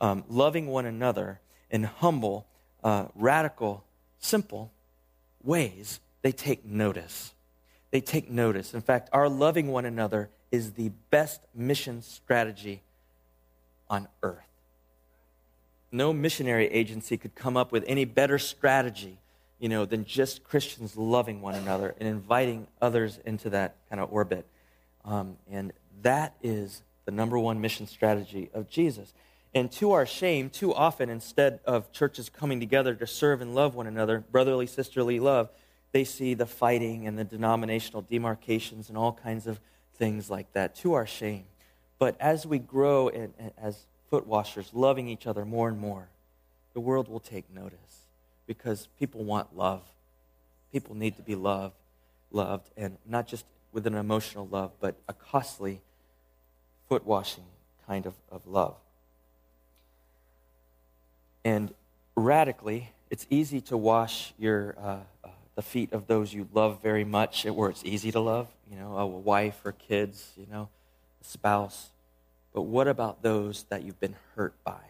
um, 0.00 0.24
loving 0.28 0.66
one 0.66 0.86
another 0.86 1.40
in 1.70 1.84
humble, 1.84 2.46
uh, 2.84 3.06
radical, 3.14 3.84
simple 4.18 4.70
ways, 5.42 6.00
they 6.22 6.32
take 6.32 6.64
notice. 6.64 7.32
They 7.90 8.00
take 8.00 8.30
notice. 8.30 8.74
In 8.74 8.80
fact, 8.80 9.08
our 9.12 9.28
loving 9.28 9.68
one 9.68 9.84
another 9.84 10.30
is 10.50 10.72
the 10.72 10.90
best 11.10 11.40
mission 11.54 12.02
strategy 12.02 12.82
on 13.88 14.08
earth. 14.22 14.44
No 15.90 16.12
missionary 16.12 16.66
agency 16.66 17.16
could 17.16 17.34
come 17.34 17.56
up 17.56 17.72
with 17.72 17.84
any 17.86 18.04
better 18.04 18.38
strategy 18.38 19.18
you 19.58 19.68
know, 19.68 19.84
than 19.84 20.04
just 20.04 20.44
Christians 20.44 20.96
loving 20.96 21.40
one 21.40 21.54
another 21.54 21.94
and 21.98 22.08
inviting 22.08 22.66
others 22.80 23.18
into 23.24 23.50
that 23.50 23.76
kind 23.88 24.00
of 24.00 24.12
orbit. 24.12 24.46
Um, 25.04 25.36
and 25.50 25.72
that 26.02 26.34
is 26.42 26.82
the 27.04 27.10
number 27.10 27.38
one 27.38 27.60
mission 27.60 27.86
strategy 27.86 28.50
of 28.54 28.68
Jesus. 28.68 29.12
And 29.54 29.72
to 29.72 29.92
our 29.92 30.06
shame, 30.06 30.50
too 30.50 30.74
often, 30.74 31.08
instead 31.08 31.60
of 31.64 31.90
churches 31.90 32.28
coming 32.28 32.60
together 32.60 32.94
to 32.94 33.06
serve 33.06 33.40
and 33.40 33.54
love 33.54 33.74
one 33.74 33.86
another, 33.86 34.20
brotherly, 34.30 34.66
sisterly 34.66 35.18
love, 35.18 35.50
they 35.92 36.04
see 36.04 36.34
the 36.34 36.46
fighting 36.46 37.06
and 37.06 37.18
the 37.18 37.24
denominational 37.24 38.02
demarcations 38.02 38.88
and 38.88 38.98
all 38.98 39.12
kinds 39.12 39.46
of 39.46 39.60
things 39.94 40.30
like 40.30 40.52
that, 40.52 40.74
to 40.76 40.94
our 40.94 41.06
shame. 41.06 41.44
But 41.98 42.16
as 42.20 42.46
we 42.46 42.58
grow 42.58 43.10
as 43.58 43.86
foot 44.08 44.26
washers, 44.26 44.70
loving 44.72 45.08
each 45.08 45.26
other 45.26 45.44
more 45.44 45.68
and 45.68 45.78
more, 45.78 46.08
the 46.74 46.80
world 46.80 47.08
will 47.08 47.20
take 47.20 47.52
notice 47.52 48.06
because 48.46 48.88
people 48.98 49.24
want 49.24 49.56
love. 49.56 49.82
People 50.72 50.94
need 50.94 51.16
to 51.16 51.22
be 51.22 51.34
loved, 51.34 51.74
loved, 52.30 52.70
and 52.76 52.98
not 53.06 53.26
just 53.26 53.44
with 53.72 53.86
an 53.86 53.94
emotional 53.94 54.46
love, 54.46 54.72
but 54.80 54.96
a 55.08 55.12
costly 55.12 55.80
foot 56.88 57.04
washing 57.04 57.44
kind 57.86 58.06
of, 58.06 58.14
of 58.30 58.46
love. 58.46 58.76
And 61.44 61.72
radically, 62.16 62.90
it's 63.10 63.26
easy 63.30 63.60
to 63.62 63.76
wash 63.76 64.34
your 64.38 64.76
uh, 64.78 64.98
uh, 65.24 65.28
the 65.58 65.62
feet 65.62 65.92
of 65.92 66.06
those 66.06 66.32
you 66.32 66.48
love 66.54 66.80
very 66.82 67.04
much, 67.04 67.44
where 67.44 67.68
it's 67.68 67.84
easy 67.84 68.12
to 68.12 68.20
love, 68.20 68.46
you 68.70 68.78
know, 68.78 68.96
a 68.96 69.06
wife 69.06 69.60
or 69.64 69.72
kids, 69.72 70.32
you 70.36 70.46
know, 70.50 70.68
a 71.20 71.24
spouse. 71.24 71.90
But 72.54 72.62
what 72.62 72.86
about 72.86 73.22
those 73.22 73.64
that 73.64 73.82
you've 73.82 73.98
been 73.98 74.14
hurt 74.36 74.54
by? 74.62 74.80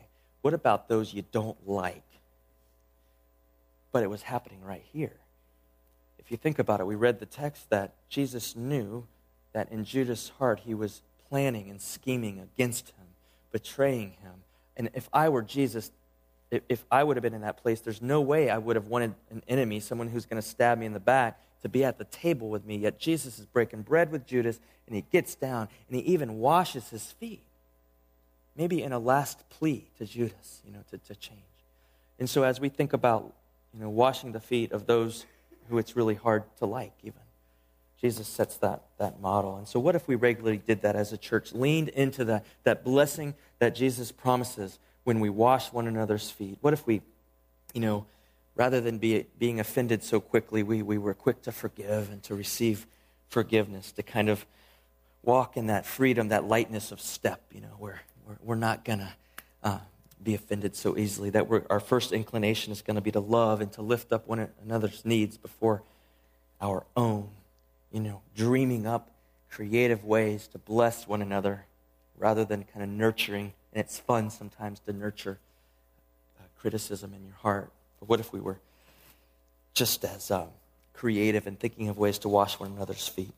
What 0.43 0.53
about 0.53 0.89
those 0.89 1.15
you 1.15 1.25
don't 1.33 1.57
like? 1.67 2.03
but 3.93 4.03
it 4.03 4.11
was 4.11 4.23
happening 4.23 4.63
right 4.63 4.85
here. 4.93 5.17
If 6.19 6.31
you 6.31 6.37
think 6.37 6.59
about 6.59 6.81
it, 6.81 6.87
we 6.87 6.95
read 6.95 7.21
the 7.21 7.27
text 7.27 7.71
that 7.71 7.95
Jesus 8.09 8.55
knew 8.55 9.07
that 9.53 9.73
in 9.73 9.85
Judas' 9.85 10.31
heart 10.39 10.61
he 10.61 10.75
was 10.75 11.03
planning 11.29 11.71
and 11.71 11.81
scheming 11.81 12.39
against 12.39 12.91
him, 12.91 13.07
betraying 13.51 14.13
him. 14.23 14.45
And 14.77 14.91
if 14.95 15.09
I 15.13 15.29
were 15.29 15.43
Jesus, 15.43 15.91
if 16.51 16.85
I 16.91 17.05
would 17.05 17.17
have 17.17 17.23
been 17.23 17.35
in 17.35 17.43
that 17.43 17.59
place, 17.59 17.81
there's 17.81 18.01
no 18.01 18.21
way 18.21 18.49
I 18.49 18.59
would 18.59 18.77
have 18.77 18.89
wanted 18.89 19.15
an 19.31 19.43
enemy, 19.49 19.81
someone 19.81 20.09
who's 20.09 20.25
going 20.25 20.41
to 20.41 20.49
stab 20.49 20.79
me 20.79 20.87
in 20.87 20.93
the 20.93 21.01
back, 21.01 21.41
to 21.63 21.69
be 21.69 21.85
at 21.85 21.99
the 21.99 22.05
table 22.05 22.49
with 22.49 22.65
me. 22.65 22.77
Yet 22.77 22.99
Jesus 22.99 23.39
is 23.39 23.47
breaking 23.47 23.83
bread 23.83 24.11
with 24.11 24.27
Judas, 24.27 24.61
and 24.87 24.95
he 24.97 25.03
gets 25.11 25.35
down, 25.35 25.69
and 25.89 26.01
he 26.01 26.03
even 26.13 26.39
washes 26.39 26.89
his 26.89 27.05
feet. 27.13 27.43
Maybe 28.57 28.83
in 28.83 28.93
a 28.93 28.99
last 28.99 29.49
plea 29.51 29.89
to 29.99 30.07
Judas, 30.07 30.63
you 30.65 30.73
know, 30.73 30.83
to, 30.91 30.99
to 30.99 31.15
change. 31.15 31.41
And 32.19 32.29
so 32.29 32.43
as 32.43 32.61
we 32.61 32.69
think 32.69 32.93
about 32.93 33.35
you 33.75 33.81
know, 33.81 33.91
washing 33.91 34.33
the 34.33 34.41
feet 34.41 34.73
of 34.73 34.87
those 34.87 35.27
who 35.69 35.79
it's 35.79 35.95
really 35.95 36.15
hard 36.15 36.45
to 36.59 36.67
like, 36.67 36.93
even. 37.03 37.21
Jesus 38.01 38.29
sets 38.29 38.57
that, 38.59 38.85
that 38.99 39.21
model. 39.21 39.57
And 39.57 39.67
so, 39.67 39.81
what 39.81 39.97
if 39.97 40.07
we 40.07 40.15
regularly 40.15 40.63
did 40.65 40.83
that 40.83 40.95
as 40.95 41.13
a 41.13 41.19
church, 41.19 41.53
leaned 41.53 41.89
into 41.89 42.25
that, 42.27 42.45
that 42.63 42.85
blessing 42.85 43.35
that 43.59 43.75
Jesus 43.75 44.13
promises 44.13 44.79
when 45.09 45.21
we 45.21 45.31
wash 45.31 45.73
one 45.73 45.87
another's 45.87 46.31
feet? 46.31 46.59
What 46.61 46.75
if 46.75 46.87
we, 46.87 47.01
you 47.73 47.81
know, 47.81 48.05
rather 48.57 48.79
than 48.79 48.99
be, 48.99 49.25
being 49.39 49.59
offended 49.59 50.05
so 50.05 50.21
quickly, 50.21 50.63
we, 50.63 50.83
we 50.83 50.99
were 50.99 51.15
quick 51.15 51.41
to 51.45 51.51
forgive 51.51 52.11
and 52.11 52.23
to 52.25 52.35
receive 52.35 52.87
forgiveness, 53.31 53.91
to 53.93 54.03
kind 54.03 54.29
of 54.29 54.45
walk 55.23 55.57
in 55.57 55.69
that 55.69 55.87
freedom, 55.87 56.29
that 56.29 56.45
lightness 56.45 56.93
of 56.93 57.01
step, 57.01 57.41
you 57.55 57.63
know, 57.63 57.75
where 57.79 58.03
we're, 58.27 58.37
we're 58.43 58.55
not 58.55 58.85
going 58.85 58.99
to 58.99 59.09
uh, 59.65 59.79
be 60.23 60.35
offended 60.35 60.77
so 60.77 60.99
easily. 60.99 61.31
That 61.31 61.47
our 61.71 61.81
first 61.81 62.13
inclination 62.13 62.71
is 62.71 62.83
going 62.83 62.97
to 62.97 63.01
be 63.01 63.13
to 63.13 63.21
love 63.21 63.63
and 63.63 63.73
to 63.73 63.81
lift 63.81 64.13
up 64.13 64.29
one 64.29 64.47
another's 64.63 65.07
needs 65.07 65.39
before 65.39 65.83
our 66.61 66.85
own. 66.95 67.31
You 67.91 68.01
know, 68.01 68.21
dreaming 68.37 68.87
up 68.87 69.11
creative 69.51 70.05
ways 70.05 70.49
to 70.49 70.59
bless 70.59 71.09
one 71.09 71.23
another 71.23 71.65
rather 72.19 72.45
than 72.45 72.65
kind 72.65 72.83
of 72.83 72.91
nurturing. 72.91 73.55
And 73.73 73.85
it's 73.85 73.99
fun 73.99 74.31
sometimes 74.31 74.81
to 74.81 74.93
nurture 74.93 75.39
uh, 76.39 76.45
criticism 76.59 77.13
in 77.15 77.25
your 77.25 77.37
heart. 77.37 77.71
But 78.01 78.09
what 78.09 78.21
if 78.21 78.33
we 78.33 78.41
were 78.41 78.59
just 79.75 80.05
as 80.05 80.31
um, 80.31 80.49
creative 80.95 81.47
and 81.47 81.59
thinking 81.59 81.89
of 81.89 81.99
ways 81.99 82.19
to 82.21 82.29
wash 82.29 82.59
one 82.59 82.73
another's 82.73 83.09
feet? 83.09 83.33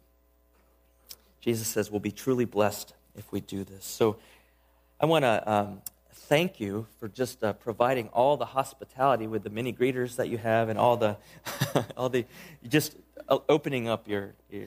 Jesus 1.41 1.67
says 1.67 1.91
we'll 1.91 2.01
be 2.01 2.13
truly 2.13 2.45
blessed 2.45 2.93
if 3.17 3.31
we 3.33 3.41
do 3.41 3.65
this. 3.65 3.85
So 3.85 4.17
I 5.01 5.07
want 5.07 5.25
to 5.25 5.51
um, 5.51 5.83
thank 6.13 6.61
you 6.61 6.87
for 6.99 7.09
just 7.09 7.43
uh, 7.43 7.55
providing 7.55 8.09
all 8.09 8.37
the 8.37 8.45
hospitality 8.45 9.27
with 9.27 9.43
the 9.43 9.51
many 9.51 9.73
greeters 9.73 10.17
that 10.17 10.29
you 10.29 10.39
have 10.39 10.69
and 10.69 10.79
all 10.79 10.97
the, 10.97 11.17
all 11.97 12.09
the 12.09 12.27
just 12.69 12.95
uh, 13.29 13.39
opening 13.49 13.89
up 13.89 14.07
your, 14.07 14.35
your, 14.51 14.67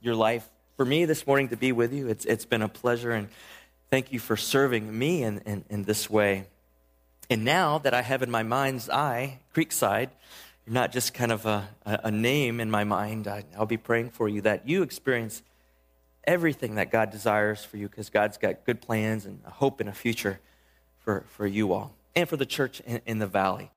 your 0.00 0.14
life 0.14 0.48
for 0.76 0.84
me 0.84 1.04
this 1.04 1.26
morning 1.26 1.48
to 1.48 1.56
be 1.56 1.72
with 1.72 1.92
you. 1.92 2.08
It's, 2.08 2.24
it's 2.24 2.44
been 2.44 2.62
a 2.62 2.68
pleasure, 2.68 3.10
and 3.10 3.28
thank 3.90 4.12
you 4.12 4.18
for 4.18 4.36
serving 4.36 4.96
me 4.96 5.22
in, 5.22 5.38
in, 5.38 5.64
in 5.68 5.84
this 5.84 6.08
way. 6.08 6.46
And 7.30 7.44
now 7.44 7.78
that 7.78 7.94
I 7.94 8.02
have 8.02 8.22
in 8.22 8.30
my 8.30 8.42
mind's 8.42 8.88
eye 8.88 9.40
Creekside, 9.54 10.10
you're 10.64 10.74
not 10.74 10.92
just 10.92 11.14
kind 11.14 11.32
of 11.32 11.46
a, 11.46 11.68
a 11.84 12.10
name 12.10 12.60
in 12.60 12.70
my 12.70 12.84
mind. 12.84 13.26
I, 13.26 13.44
I'll 13.56 13.66
be 13.66 13.76
praying 13.76 14.10
for 14.10 14.28
you 14.28 14.42
that 14.42 14.68
you 14.68 14.82
experience 14.82 15.42
everything 16.24 16.74
that 16.74 16.90
God 16.90 17.10
desires 17.10 17.64
for 17.64 17.78
you 17.78 17.88
because 17.88 18.10
God's 18.10 18.36
got 18.36 18.64
good 18.64 18.80
plans 18.80 19.24
and 19.24 19.40
a 19.46 19.50
hope 19.50 19.80
and 19.80 19.88
a 19.88 19.94
future 19.94 20.40
for, 20.98 21.24
for 21.28 21.46
you 21.46 21.72
all 21.72 21.94
and 22.14 22.28
for 22.28 22.36
the 22.36 22.46
church 22.46 22.80
in, 22.80 23.00
in 23.06 23.18
the 23.18 23.26
valley. 23.26 23.70